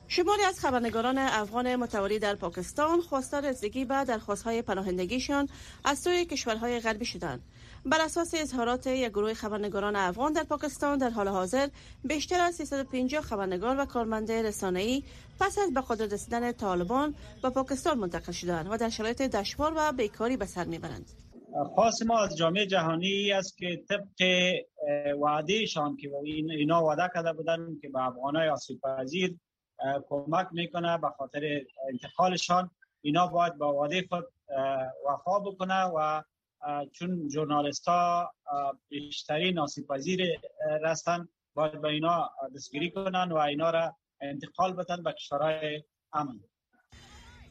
شماری 0.08 0.42
از 0.42 0.60
خبرنگاران 0.60 1.18
افغان 1.18 1.76
متواری 1.76 2.18
در 2.18 2.34
پاکستان 2.34 3.00
خواستار 3.00 3.50
رسیدگی 3.50 3.84
به 3.84 4.04
درخواستهای 4.04 4.62
پناهندگیشان 4.62 5.48
از 5.84 5.98
سوی 5.98 6.24
کشورهای 6.24 6.80
غربی 6.80 7.04
شدند. 7.04 7.40
بر 7.86 8.00
اساس 8.00 8.34
اظهارات 8.34 8.86
یک 8.86 9.10
گروه 9.10 9.34
خبرنگاران 9.34 9.96
افغان 9.96 10.32
در 10.32 10.42
پاکستان 10.42 10.98
در 10.98 11.10
حال 11.10 11.28
حاضر 11.28 11.68
بیشتر 12.04 12.40
از 12.40 12.54
350 12.54 13.22
خبرنگار 13.22 13.80
و 13.80 13.84
کارمند 13.84 14.32
رسانه‌ای 14.32 15.02
پس 15.40 15.58
از 15.58 15.74
به 15.74 15.80
قدرت 15.88 16.12
رسیدن 16.12 16.52
طالبان 16.52 17.14
به 17.42 17.50
پاکستان 17.50 17.98
منتقل 17.98 18.32
شدند 18.32 18.66
و 18.70 18.76
در 18.76 18.88
شرایط 18.88 19.22
دشوار 19.22 19.72
و 19.76 19.92
بیکاری 19.92 20.36
به 20.36 20.46
سر 20.46 20.64
می‌برند. 20.64 21.10
خاص 21.76 22.02
ما 22.02 22.18
از 22.18 22.36
جامعه 22.36 22.66
جهانی 22.66 23.32
است 23.32 23.56
که 23.58 23.82
طبق 23.88 24.28
وعدهشان 25.20 25.96
که 25.96 26.10
اینا 26.50 26.84
وعده 26.84 27.10
کرده 27.14 27.32
بودن 27.32 27.78
که 27.82 27.88
به 27.88 28.06
افغانای 28.06 28.48
آسیب 28.48 28.80
پذیر 28.80 29.36
کمک 30.08 30.46
می‌کنه 30.52 30.98
به 30.98 31.08
خاطر 31.18 31.60
انتقالشان 31.92 32.70
اینا 33.02 33.26
باید 33.26 33.54
با 33.54 33.74
وعده 33.74 34.06
خود 34.08 34.24
وفا 35.08 35.38
بکنه 35.38 35.84
و 35.84 36.22
چون 36.92 37.28
جورنالیست 37.28 37.88
ها 37.88 38.32
بیشترین 38.88 39.58
آسیب 39.58 39.86
پذیر 39.86 40.20
رستن 40.82 41.28
باید 41.54 41.80
به 41.80 41.88
اینا 41.88 42.30
دستگیری 42.54 42.90
کنن 42.90 43.32
و 43.32 43.36
اینا 43.36 43.70
را 43.70 43.96
انتقال 44.20 44.72
بدن 44.72 45.02
به 45.02 45.12
کشورهای 45.12 45.82
امن. 46.12 46.40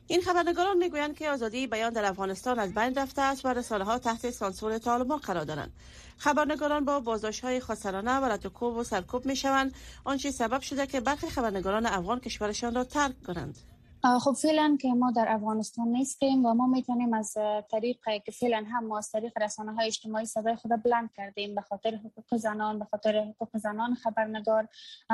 این 0.07 0.21
خبرنگاران 0.21 0.77
می‌گویند 0.77 1.17
که 1.17 1.29
آزادی 1.29 1.67
بیان 1.67 1.93
در 1.93 2.05
افغانستان 2.05 2.59
از 2.59 2.73
بین 2.73 2.95
رفته 2.95 3.21
است 3.21 3.45
و 3.45 3.49
رسانه 3.49 3.83
ها 3.83 3.99
تحت 3.99 4.29
سانسور 4.29 4.77
طالبان 4.77 5.17
قرار 5.17 5.43
دارند. 5.43 5.73
خبرنگاران 6.17 6.85
با 6.85 6.99
بازداشت 6.99 7.43
های 7.43 7.59
خسرانه 7.59 8.19
و 8.19 8.25
رتوکوب 8.25 8.75
و 8.75 8.83
سرکوب 8.83 9.25
می 9.25 9.35
شوند 9.35 9.75
آنچه 10.03 10.31
سبب 10.31 10.61
شده 10.61 10.87
که 10.87 11.01
برخی 11.01 11.27
خبرنگاران 11.27 11.85
افغان 11.85 12.19
کشورشان 12.19 12.75
را 12.75 12.83
ترک 12.83 13.23
کنند. 13.23 13.74
خب 14.05 14.31
فعلا 14.31 14.77
که 14.81 14.93
ما 14.93 15.11
در 15.11 15.25
افغانستان 15.29 15.87
نیستیم 15.87 16.45
و 16.45 16.53
ما 16.53 16.67
می‌تونیم 16.67 17.13
از 17.13 17.37
طریق 17.71 17.97
که 18.25 18.31
فعلا 18.31 18.65
هم 18.71 18.85
ما 18.85 18.97
از 18.97 19.11
طریق 19.11 19.41
رسانه 19.41 19.73
های 19.73 19.87
اجتماعی 19.87 20.25
صدای 20.25 20.55
خود 20.55 20.83
بلند 20.83 21.09
کردیم 21.13 21.55
به 21.55 21.61
خاطر 21.61 21.95
حقوق 21.95 22.37
زنان 22.37 22.79
به 22.79 22.85
خاطر 22.85 23.19
حقوق 23.19 23.57
زنان 23.57 23.95
خبرنگار 23.95 24.67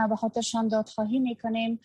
به 0.09 0.15
خاطرشان 0.15 0.67
دادخواهی 0.67 1.19
می‌کنیم. 1.19 1.79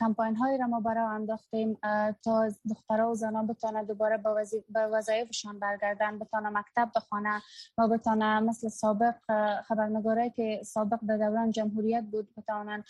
کمپاین 0.00 0.36
های 0.36 0.58
را 0.58 0.66
ما 0.66 0.80
برای 0.80 1.14
انداختیم 1.14 1.78
تا 2.24 2.48
دخترها 2.70 3.10
و 3.10 3.14
زنان 3.14 3.46
بتانه 3.46 3.84
دوباره 3.84 4.22
به 4.68 4.80
وظایفشان 4.80 5.58
برگردن 5.58 6.18
بتانه 6.18 6.48
مکتب 6.48 6.90
بخوانه 6.96 7.42
و 7.78 7.88
بتانه 7.88 8.40
مثل 8.40 8.68
سابق 8.68 9.14
خبرنگاره 9.62 10.30
که 10.30 10.62
سابق 10.64 10.98
در 11.08 11.16
دوران 11.16 11.50
جمهوریت 11.50 12.04
بود 12.04 12.28
بتانن 12.36 12.84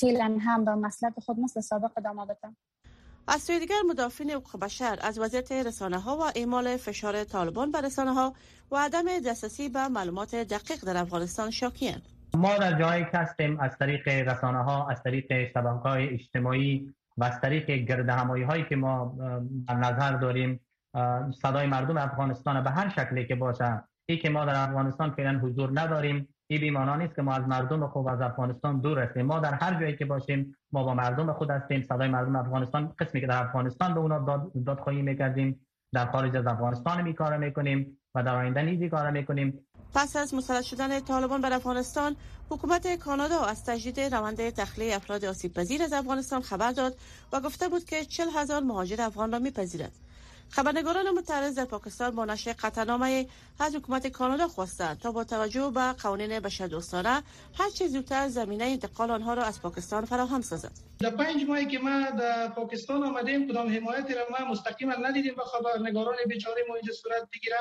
فعلا 0.00 0.38
هم 0.40 0.64
به 0.64 0.74
مسلک 0.74 1.12
خود 1.20 1.38
مثل 1.40 1.60
سابق 1.60 1.92
ادامه 2.38 2.56
از 3.28 3.42
سوی 3.42 3.58
دیگر 3.58 3.82
مدافعین 3.88 4.30
حقوق 4.30 4.60
بشر 4.60 4.98
از 5.02 5.18
وضعیت 5.18 5.52
رسانه 5.52 5.98
ها 5.98 6.16
و 6.16 6.22
اعمال 6.36 6.76
فشار 6.76 7.24
طالبان 7.24 7.72
بر 7.72 7.80
رسانه 7.80 8.12
ها 8.12 8.34
و 8.70 8.76
عدم 8.76 9.04
دسترسی 9.26 9.68
به 9.68 9.88
معلومات 9.88 10.34
دقیق 10.34 10.84
در 10.84 10.96
افغانستان 10.96 11.50
شاکیان 11.50 12.02
ما 12.34 12.58
در 12.58 12.78
جایی 12.78 13.04
که 13.04 13.18
هستیم 13.18 13.60
از 13.60 13.78
طریق 13.78 14.08
رسانه 14.08 14.62
ها 14.62 14.88
از 14.88 15.02
طریق 15.02 15.48
شبکه 15.48 15.88
های 15.88 16.08
اجتماعی 16.08 16.94
و 17.16 17.24
از 17.24 17.40
طریق 17.40 17.70
گرد 17.70 18.08
همایی 18.08 18.42
هایی 18.42 18.64
که 18.68 18.76
ما 18.76 19.16
در 19.68 19.74
نظر 19.74 20.12
داریم 20.12 20.60
صدای 21.42 21.66
مردم 21.66 21.96
افغانستان 21.96 22.64
به 22.64 22.70
هر 22.70 22.88
شکلی 22.88 23.26
که 23.26 23.34
باشه 23.34 23.84
ای 24.06 24.18
که 24.18 24.30
ما 24.30 24.44
در 24.44 24.68
افغانستان 24.68 25.10
فعلا 25.10 25.38
حضور 25.38 25.80
نداریم 25.80 26.28
این 26.50 26.60
بیمانا 26.60 26.96
نیست 26.96 27.14
که 27.14 27.22
ما 27.22 27.32
از 27.32 27.48
مردم 27.48 27.86
خوب 27.86 28.08
از 28.08 28.20
افغانستان 28.20 28.80
دور 28.80 28.98
هستیم 28.98 29.26
ما 29.26 29.38
در 29.38 29.54
هر 29.54 29.80
جایی 29.80 29.96
که 29.96 30.04
باشیم 30.04 30.56
ما 30.72 30.84
با 30.84 30.94
مردم 30.94 31.32
خود 31.32 31.50
هستیم. 31.50 31.82
صدای 31.82 32.08
مردم 32.08 32.36
افغانستان 32.36 32.92
قسمی 32.98 33.20
که 33.20 33.26
در 33.26 33.42
افغانستان 33.42 33.94
به 33.94 34.00
اونا 34.00 34.18
داد 34.18 34.52
دادخواهی 34.66 35.02
می‌کردیم. 35.02 35.60
در 35.92 36.06
خارج 36.06 36.36
از 36.36 36.46
افغانستان 36.46 37.02
می 37.02 37.14
کار 37.14 37.36
می‌کنیم 37.36 37.98
و 38.14 38.22
در 38.22 38.34
آینده 38.34 38.62
نیزی 38.62 38.88
کار 38.88 39.10
می‌کنیم. 39.10 39.58
پس 39.94 40.16
از 40.16 40.34
مسلط 40.34 40.62
شدن 40.62 41.00
طالبان 41.00 41.40
بر 41.40 41.52
افغانستان 41.52 42.16
حکومت 42.50 42.96
کانادا 42.96 43.44
از 43.44 43.64
تجدید 43.64 44.00
روند 44.00 44.50
تخلیه 44.50 44.96
افراد 44.96 45.24
آسیب 45.24 45.54
پذیر 45.54 45.82
از 45.82 45.92
افغانستان 45.92 46.40
خبر 46.40 46.72
داد 46.72 46.94
و 47.32 47.40
گفته 47.40 47.68
بود 47.68 47.84
که 47.84 48.04
40 48.04 48.28
هزار 48.36 48.62
مهاجر 48.62 49.02
افغان 49.02 49.32
را 49.32 49.38
میپذیرد. 49.38 49.92
خبرنگاران 50.50 51.10
متعرض 51.10 51.54
در 51.54 51.64
پاکستان 51.64 52.10
با 52.10 52.24
نشر 52.24 52.52
قطعنامه 52.52 53.26
از 53.60 53.76
حکومت 53.76 54.06
کانادا 54.06 54.48
خواستند 54.48 54.98
تا 54.98 55.12
با 55.12 55.24
توجه 55.24 55.70
به 55.74 55.92
قوانین 55.92 56.40
بشردوستانه 56.40 57.22
هر 57.58 57.70
چه 57.74 57.88
زودتر 57.88 58.28
زمینه 58.28 58.64
انتقال 58.64 59.10
آنها 59.10 59.34
را 59.34 59.42
از 59.42 59.62
پاکستان 59.62 60.04
فراهم 60.04 60.40
سازد. 60.40 60.72
در 60.98 61.10
پنج 61.10 61.44
ماهی 61.44 61.66
که 61.66 61.78
ما 61.78 62.10
در 62.10 62.48
پاکستان 62.48 63.02
آمدیم 63.04 63.48
کدام 63.48 63.76
حمایتی 63.76 64.14
را 64.14 64.22
ما 64.30 64.50
مستقیما 64.50 64.92
ندیدیم 64.92 65.34
به 65.34 65.42
خبرنگاران 65.42 66.16
بیچاره 66.28 66.64
ما 66.68 66.74
اینجا 66.74 66.92
صورت 66.92 67.28
بگیره 67.32 67.56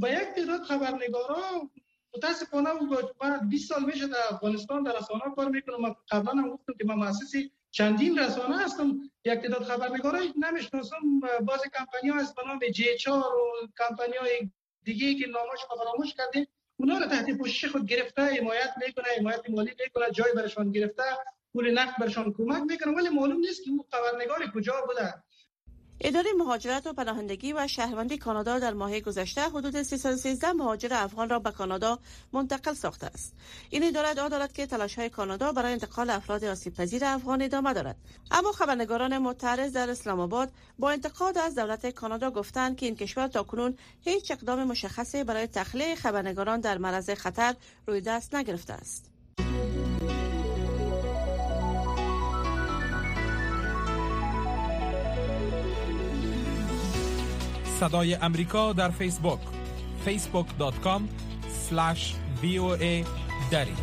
با 0.00 0.08
یک 0.08 0.28
تعداد 0.36 0.62
خبرنگارا 0.62 1.70
متاسفانه 2.16 2.70
من 3.22 3.48
20 3.48 3.68
سال 3.68 3.84
میشه 3.84 4.06
در 4.06 4.16
افغانستان 4.30 4.82
در 4.82 4.96
رسانه 4.98 5.20
کار 5.36 5.48
می‌کنم 5.48 5.96
قبلا 6.10 6.32
هم 6.32 6.50
گفتم 6.50 6.72
که 6.78 6.84
من 6.84 6.94
مؤسسی 6.94 7.50
چندین 7.76 8.18
رسانه 8.18 8.58
هستم. 8.58 9.10
یک 9.24 9.40
تعداد 9.40 9.64
خبرنگارای 9.64 10.32
نمی‌شناسم. 10.36 11.20
باز 11.20 11.60
کمپانی 11.78 12.08
ها 12.08 12.20
هست 12.20 12.34
به 12.34 12.42
نام 12.46 12.58
جی 12.74 12.98
چار 12.98 13.34
و 13.36 13.68
کمپانی 13.78 14.16
های 14.16 14.50
دیگه 14.84 15.14
که 15.14 15.26
نامش 15.26 15.58
فراموش 15.78 16.14
کرده 16.14 16.46
اونا 16.76 16.98
رو 16.98 17.06
تحت 17.06 17.38
پوشش 17.38 17.64
خود 17.64 17.86
گرفته 17.86 18.22
حمایت 18.22 18.70
می‌کنه 18.86 19.04
حمایت 19.18 19.50
مالی 19.50 19.72
می‌کنه 19.84 20.10
جای 20.10 20.32
برشان 20.32 20.70
گرفته 20.70 21.02
پول 21.52 21.78
نقد 21.78 21.98
برشان 22.00 22.32
کمک 22.32 22.62
می‌کنه. 22.62 22.92
ولی 22.96 23.08
معلوم 23.08 23.38
نیست 23.38 23.64
که 23.64 23.70
اون 23.70 23.84
خبرنگار 23.92 24.50
کجا 24.54 24.74
بوده. 24.86 25.23
اداره 26.06 26.32
مهاجرت 26.38 26.86
و 26.86 26.92
پناهندگی 26.92 27.52
و 27.52 27.66
شهروندی 27.66 28.18
کانادا 28.18 28.58
در 28.58 28.72
ماه 28.72 29.00
گذشته 29.00 29.48
حدود 29.48 29.82
313 29.82 30.52
مهاجر 30.52 30.88
افغان 30.92 31.28
را 31.28 31.38
به 31.38 31.50
کانادا 31.50 31.98
منتقل 32.32 32.74
ساخته 32.74 33.06
است. 33.06 33.34
این 33.70 33.84
اداره 33.84 34.08
ادعا 34.08 34.28
دارد 34.28 34.52
که 34.52 34.66
تلاش 34.66 34.94
های 34.98 35.08
کانادا 35.08 35.52
برای 35.52 35.72
انتقال 35.72 36.10
افراد 36.10 36.44
آسیب 36.44 36.74
پذیر 36.74 37.04
افغان 37.04 37.42
ادامه 37.42 37.72
دارد. 37.72 37.96
اما 38.30 38.52
خبرنگاران 38.52 39.18
معترض 39.18 39.72
در 39.72 39.90
اسلام 39.90 40.20
آباد 40.20 40.52
با 40.78 40.90
انتقاد 40.90 41.38
از 41.38 41.54
دولت 41.54 41.86
کانادا 41.86 42.30
گفتند 42.30 42.76
که 42.76 42.86
این 42.86 42.96
کشور 42.96 43.28
تاکنون 43.28 43.76
هیچ 44.00 44.30
اقدام 44.30 44.64
مشخصی 44.64 45.24
برای 45.24 45.46
تخلیه 45.46 45.94
خبرنگاران 45.94 46.60
در 46.60 46.78
معرض 46.78 47.10
خطر 47.10 47.54
روی 47.86 48.00
دست 48.00 48.34
نگرفته 48.34 48.72
است. 48.72 49.10
صدای 57.80 58.14
امریکا 58.14 58.72
در 58.72 58.90
فیسبوک 58.90 59.38
facebook.com 60.06 61.02
voa 62.42 63.04
دری. 63.50 63.74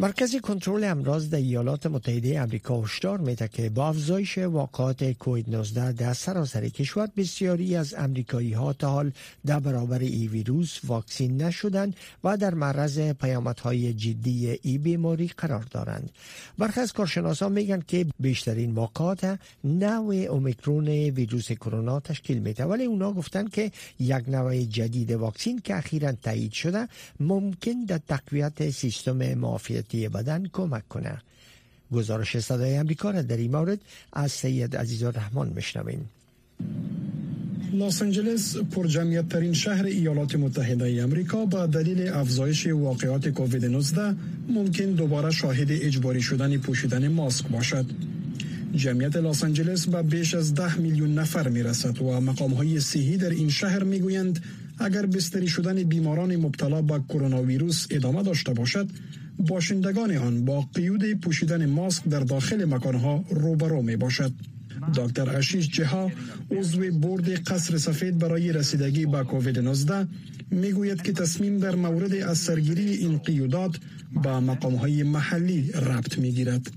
مرکز 0.00 0.36
کنترل 0.36 0.84
امراض 0.84 1.30
در 1.30 1.38
ایالات 1.38 1.86
متحده 1.86 2.40
امریکا 2.40 2.80
هشدار 2.80 3.18
میده 3.18 3.48
که 3.48 3.70
با 3.70 3.88
افزایش 3.88 4.38
واقعات 4.38 5.04
کووید 5.04 5.50
19 5.50 5.92
در 5.92 6.12
سراسر 6.12 6.68
کشور 6.68 7.08
بسیاری 7.16 7.76
از 7.76 7.94
امریکایی 7.98 8.52
ها 8.52 8.72
تا 8.72 8.90
حال 8.90 9.12
در 9.46 9.60
برابر 9.60 9.98
ای 9.98 10.28
ویروس 10.28 10.80
واکسین 10.84 11.42
نشدند 11.42 11.96
و 12.24 12.36
در 12.36 12.54
معرض 12.54 13.00
پیامدهای 13.00 13.92
جدی 13.92 14.58
ای 14.62 14.78
بیماری 14.78 15.30
قرار 15.36 15.66
دارند. 15.70 16.10
برخی 16.58 16.80
از 16.80 16.92
کارشناسان 16.92 17.52
میگن 17.52 17.82
که 17.88 18.06
بیشترین 18.20 18.74
واقعات 18.74 19.38
نوع 19.64 20.14
اومیکرون 20.14 20.88
ویروس 20.88 21.52
کرونا 21.52 22.00
تشکیل 22.00 22.38
میده 22.38 22.64
ولی 22.64 22.84
اونا 22.84 23.12
گفتن 23.12 23.48
که 23.48 23.70
یک 24.00 24.28
نوع 24.28 24.62
جدید 24.62 25.10
واکسین 25.12 25.58
که 25.58 25.76
اخیرا 25.76 26.12
تایید 26.12 26.52
شده 26.52 26.88
ممکن 27.20 27.84
در 27.84 27.98
تقویت 28.08 28.70
سیستم 28.70 29.34
معافیت 29.34 29.83
بدن 29.92 30.48
کمک 30.52 30.88
کنه 30.88 31.18
گزارش 31.92 32.38
صدای 32.38 32.76
امریکا 32.76 33.10
را 33.10 33.22
در 33.22 33.36
این 33.36 33.50
مورد 33.50 33.78
از 34.12 34.32
سید 34.32 34.76
عزیز 34.76 35.02
الرحمن 35.02 35.48
میشنویم 35.48 36.10
لس 37.72 38.02
آنجلس 38.02 38.56
پر 38.56 38.86
جمعیت 38.86 39.28
ترین 39.28 39.52
شهر 39.52 39.84
ایالات 39.84 40.36
متحده 40.36 40.84
ای 40.84 41.00
امریکا 41.00 41.46
با 41.46 41.66
دلیل 41.66 42.08
افزایش 42.08 42.66
واقعات 42.66 43.28
کووید 43.28 43.64
19 43.64 44.14
ممکن 44.48 44.84
دوباره 44.84 45.30
شاهد 45.30 45.72
اجباری 45.72 46.22
شدن 46.22 46.58
پوشیدن 46.58 47.08
ماسک 47.08 47.48
باشد. 47.48 47.86
جمعیت 48.74 49.16
لس 49.16 49.44
آنجلس 49.44 49.86
به 49.86 50.02
بیش 50.02 50.34
از 50.34 50.54
ده 50.54 50.78
میلیون 50.78 51.14
نفر 51.14 51.48
می 51.48 51.62
رسد 51.62 52.02
و 52.02 52.20
مقام 52.20 52.54
های 52.54 52.80
صحی 52.80 53.16
در 53.16 53.30
این 53.30 53.48
شهر 53.48 53.82
می 53.82 53.98
گویند 54.00 54.44
اگر 54.78 55.06
بستری 55.06 55.48
شدن 55.48 55.82
بیماران 55.82 56.36
مبتلا 56.36 56.82
به 56.82 57.00
کرونا 57.08 57.42
ویروس 57.42 57.86
ادامه 57.90 58.22
داشته 58.22 58.52
باشد 58.52 58.88
باشندگان 59.38 60.16
آن 60.16 60.44
با 60.44 60.64
قیود 60.74 61.12
پوشیدن 61.20 61.66
ماسک 61.66 62.04
در 62.04 62.20
داخل 62.20 62.64
مکانها 62.64 63.24
روبرو 63.30 63.82
می 63.82 63.96
باشد. 63.96 64.32
دکتر 64.94 65.36
اشیش 65.36 65.68
جها 65.68 66.10
عضو 66.50 66.90
بورد 66.90 67.28
قصر 67.30 67.78
سفید 67.78 68.18
برای 68.18 68.52
رسیدگی 68.52 69.06
به 69.06 69.24
کووید 69.24 69.58
19 69.58 70.06
می‌گوید 70.50 71.02
که 71.02 71.12
تصمیم 71.12 71.58
در 71.58 71.74
مورد 71.74 72.14
از 72.14 72.38
سرگیری 72.38 72.88
این 72.94 73.18
قیودات 73.18 73.78
با 74.22 74.40
مقام 74.40 74.74
های 74.74 75.02
محلی 75.02 75.72
ربط 75.72 76.18
می 76.18 76.32
گیرد. 76.32 76.72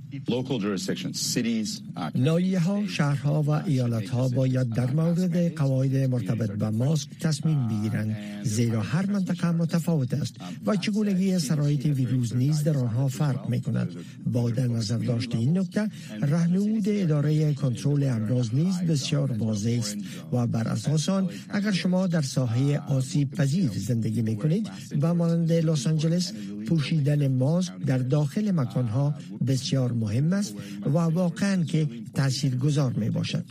لایه 2.16 2.60
ها، 2.60 2.88
شهرها 2.88 3.44
و 3.44 3.50
ایالت 3.50 4.10
ها 4.10 4.28
باید 4.30 4.70
در 4.70 4.92
مورد 4.92 5.54
قواعد 5.56 5.96
مرتبط 5.96 6.52
به 6.52 6.70
ماسک 6.70 7.10
تصمیم 7.20 7.68
بگیرند 7.68 8.18
زیرا 8.44 8.82
هر 8.82 9.06
منطقه 9.06 9.52
متفاوت 9.52 10.14
است 10.14 10.36
و 10.66 10.76
چگونگی 10.76 11.40
سرایت 11.40 11.86
ویروس 11.86 12.34
نیز 12.34 12.64
در 12.64 12.78
آنها 12.78 13.08
فرق 13.08 13.50
می 13.50 13.62
کند. 13.62 13.90
با 14.26 14.50
در 14.50 14.68
نظر 14.68 14.98
داشت 14.98 15.36
این 15.36 15.58
نکته 15.58 15.90
رهنمود 16.22 16.84
اداره 16.88 17.54
کنترل 17.54 17.97
امراض 18.06 18.54
نیز 18.54 18.78
بسیار 18.78 19.32
واضح 19.32 19.76
است 19.80 19.98
و 20.32 20.48
بر 20.48 20.68
اساس 20.68 21.10
آن 21.10 21.30
اگر 21.50 21.72
شما 21.72 22.08
در 22.08 22.22
ساحه 22.22 22.80
آسیب 22.80 23.32
پذیر 23.32 23.70
زندگی 23.70 24.22
می 24.22 24.36
کنید 24.36 24.70
و 25.02 25.14
مانند 25.14 25.52
لس 25.52 25.88
آنجلس 25.88 26.34
پوشیدن 26.68 27.28
ماسک 27.28 27.78
در 27.78 27.98
داخل 27.98 28.52
مکانها 28.52 29.16
بسیار 29.48 29.92
مهم 29.92 30.34
است 30.34 30.56
و 30.86 30.98
واقعا 30.98 31.64
که 31.64 31.88
تأثیر 32.14 32.56
گذار 32.56 32.94
می 32.94 33.10
باشد. 33.10 33.46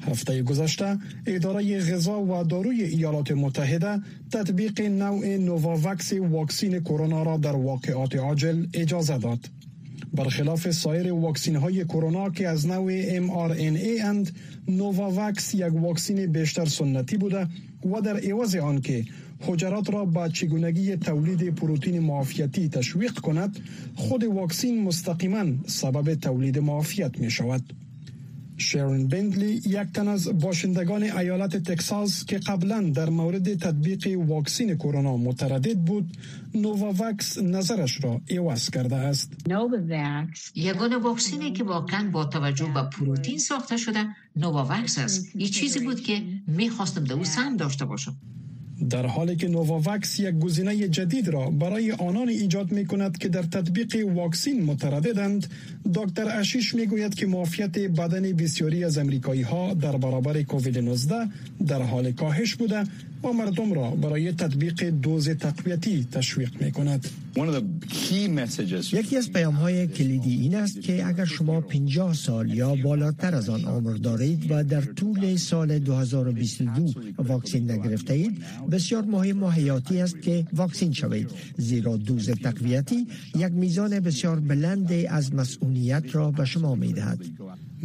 هفته 0.00 0.42
گذشته 0.42 0.98
اداره 1.26 1.80
غذا 1.80 2.20
و 2.20 2.44
داروی 2.44 2.82
ایالات 2.82 3.32
متحده 3.32 4.00
تطبیق 4.32 4.80
نوع 4.80 5.36
نوواوکس 5.36 6.12
واکسین 6.12 6.80
کرونا 6.80 7.22
را 7.22 7.36
در 7.36 7.56
واقعات 7.56 8.16
عاجل 8.16 8.66
اجازه 8.74 9.18
داد. 9.18 9.38
برخلاف 10.14 10.70
سایر 10.70 11.12
واکسین 11.12 11.56
های 11.56 11.84
کرونا 11.84 12.30
که 12.30 12.48
از 12.48 12.66
نوع 12.66 13.18
mRNA 13.18 14.04
اند 14.04 14.30
نوواوکس 14.68 15.54
یک 15.54 15.74
واکسین 15.74 16.26
بیشتر 16.32 16.64
سنتی 16.64 17.16
بوده 17.16 17.46
و 17.84 18.00
در 18.00 18.16
عوض 18.16 18.56
آن 18.56 18.80
که 18.80 19.04
حجرات 19.40 19.90
را 19.90 20.04
به 20.04 20.28
چگونگی 20.32 20.96
تولید 20.96 21.54
پروتین 21.54 21.98
معافیتی 22.00 22.68
تشویق 22.68 23.12
کند 23.12 23.58
خود 23.94 24.24
واکسین 24.24 24.82
مستقیما 24.82 25.44
سبب 25.66 26.14
تولید 26.14 26.58
معافیت 26.58 27.18
می 27.18 27.30
شود 27.30 27.72
شیرون 28.56 29.08
بندلی 29.08 29.60
یک 29.66 29.92
تن 29.94 30.08
از 30.08 30.40
باشندگان 30.40 31.02
ایالت 31.02 31.56
تکساس 31.56 32.24
که 32.24 32.38
قبلا 32.38 32.92
در 32.94 33.10
مورد 33.10 33.54
تطبیق 33.54 34.20
واکسین 34.28 34.76
کرونا 34.76 35.16
متردد 35.16 35.78
بود 35.78 36.16
نوواوکس 36.54 37.38
نظرش 37.38 38.04
را 38.04 38.20
عوض 38.30 38.70
کرده 38.70 38.96
است. 38.96 39.32
یگانه 40.54 40.96
واکسینی 40.96 41.52
که 41.52 41.64
واقعا 41.64 42.10
با 42.10 42.24
توجه 42.24 42.68
به 42.74 42.82
پروتین 42.82 43.38
ساخته 43.38 43.76
شده 43.76 44.06
نوواوکس 44.36 44.98
است. 44.98 45.36
یه 45.36 45.48
چیزی 45.48 45.80
بود 45.80 46.00
که 46.00 46.22
می‌خواستم 46.46 47.04
در 47.04 47.12
او 47.14 47.24
سهم 47.24 47.56
داشته 47.56 47.84
باشم. 47.84 48.16
در 48.90 49.06
حالی 49.06 49.36
که 49.36 49.48
نوواوکس 49.48 50.20
یک 50.20 50.38
گزینه 50.38 50.88
جدید 50.88 51.28
را 51.28 51.50
برای 51.50 51.92
آنان 51.92 52.28
ایجاد 52.28 52.72
می 52.72 52.86
کند 52.86 53.18
که 53.18 53.28
در 53.28 53.42
تطبیق 53.42 54.08
واکسین 54.14 54.64
مترددند 54.64 55.46
دکتر 55.94 56.38
اشیش 56.38 56.74
می 56.74 56.86
گوید 56.86 57.14
که 57.14 57.26
معافیت 57.26 57.78
بدن 57.78 58.22
بسیاری 58.32 58.84
از 58.84 58.98
امریکایی 58.98 59.42
ها 59.42 59.74
در 59.74 59.96
برابر 59.96 60.42
کووید 60.42 60.78
19 60.78 61.14
در 61.66 61.82
حال 61.82 62.12
کاهش 62.12 62.54
بوده 62.54 62.84
و 63.24 63.32
مردم 63.32 63.72
را 63.72 63.90
برای 63.90 64.32
تطبیق 64.32 64.84
دوز 64.84 65.28
تقویتی 65.30 66.06
تشویق 66.12 66.62
می 66.62 66.72
کند. 66.72 67.23
یکی 68.92 69.16
از 69.16 69.32
پیام 69.32 69.54
های 69.54 69.86
کلیدی 69.86 70.34
این 70.34 70.54
است 70.54 70.82
که 70.82 71.06
اگر 71.06 71.24
شما 71.24 71.60
50 71.60 72.14
سال 72.14 72.54
یا 72.54 72.74
بالاتر 72.74 73.34
از 73.34 73.48
آن 73.48 73.64
عمر 73.64 73.92
دارید 73.92 74.50
و 74.50 74.64
در 74.64 74.80
طول 74.80 75.36
سال 75.36 75.78
2022 75.78 76.92
واکسین 77.18 77.70
نگرفته 77.70 78.14
اید. 78.14 78.42
بسیار 78.70 79.02
مهم 79.04 79.42
و 79.42 79.50
حیاتی 79.50 80.00
است 80.00 80.22
که 80.22 80.46
واکسین 80.52 80.92
شوید. 80.92 81.30
زیرا 81.56 81.96
دوز 81.96 82.30
تقویتی 82.30 83.06
یک 83.34 83.52
میزان 83.52 84.00
بسیار 84.00 84.40
بلند 84.40 84.92
از 84.92 85.34
مسئولیت 85.34 86.04
را 86.14 86.30
به 86.30 86.44
شما 86.44 86.74
می 86.74 86.92
دهد. 86.92 87.18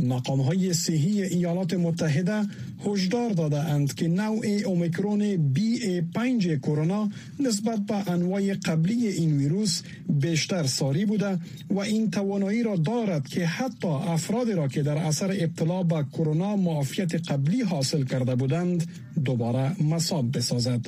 مقام 0.03 0.41
های 0.41 0.73
صحی 0.73 1.23
ایالات 1.23 1.73
متحده 1.73 2.41
هشدار 2.85 3.29
داده 3.29 3.59
اند 3.59 3.93
که 3.93 4.07
نوع 4.07 4.45
اومیکرون 4.65 5.37
بی 5.37 5.85
ای 5.85 6.01
5 6.01 6.47
کرونا 6.47 7.09
نسبت 7.39 7.79
به 7.79 8.11
انواع 8.11 8.53
قبلی 8.53 9.07
این 9.07 9.38
ویروس 9.39 9.81
بیشتر 10.09 10.63
ساری 10.63 11.05
بوده 11.05 11.39
و 11.69 11.79
این 11.79 12.11
توانایی 12.11 12.63
را 12.63 12.75
دارد 12.75 13.27
که 13.27 13.45
حتی 13.45 13.87
افرادی 13.87 14.53
را 14.53 14.67
که 14.67 14.81
در 14.83 14.97
اثر 14.97 15.31
ابتلا 15.39 15.83
به 15.83 16.05
کرونا 16.13 16.55
معافیت 16.55 17.31
قبلی 17.31 17.61
حاصل 17.61 18.03
کرده 18.03 18.35
بودند 18.35 18.87
دوباره 19.25 19.83
مصاب 19.83 20.37
بسازد. 20.37 20.85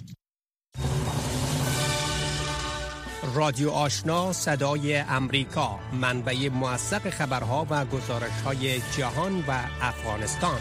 رادیو 3.36 3.70
آشنا 3.70 4.34
صدای 4.34 4.96
امریکا 4.96 5.80
منبع 6.02 6.50
موثق 6.50 7.10
خبرها 7.10 7.68
و 7.70 7.86
گزارش 7.86 8.42
های 8.46 8.82
جهان 8.98 9.44
و 9.48 9.52
افغانستان 9.82 10.58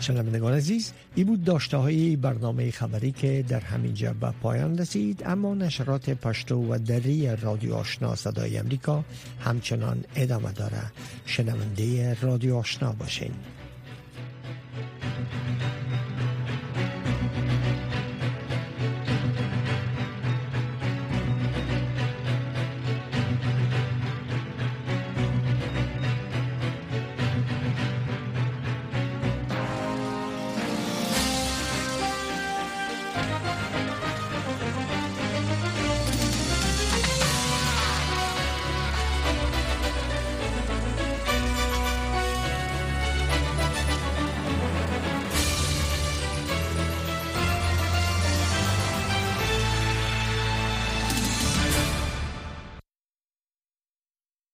شنوندگان 0.00 0.52
عزیز 0.52 0.92
این 1.14 1.26
بود 1.26 1.44
داشته 1.44 1.76
های 1.76 2.16
برنامه 2.16 2.70
خبری 2.70 3.12
که 3.12 3.44
در 3.48 3.60
همین 3.60 3.94
جا 3.94 4.12
به 4.12 4.30
پایان 4.42 4.78
رسید 4.78 5.22
اما 5.26 5.54
نشرات 5.54 6.10
پشتو 6.10 6.74
و 6.74 6.78
دری 6.78 7.36
رادیو 7.36 7.74
آشنا 7.74 8.14
صدای 8.14 8.58
امریکا 8.58 9.04
همچنان 9.40 10.04
ادامه 10.16 10.52
داره. 10.52 10.82
شنونده 11.26 12.16
رادیو 12.22 12.56
آشنا 12.56 12.92
باشین. 12.92 13.32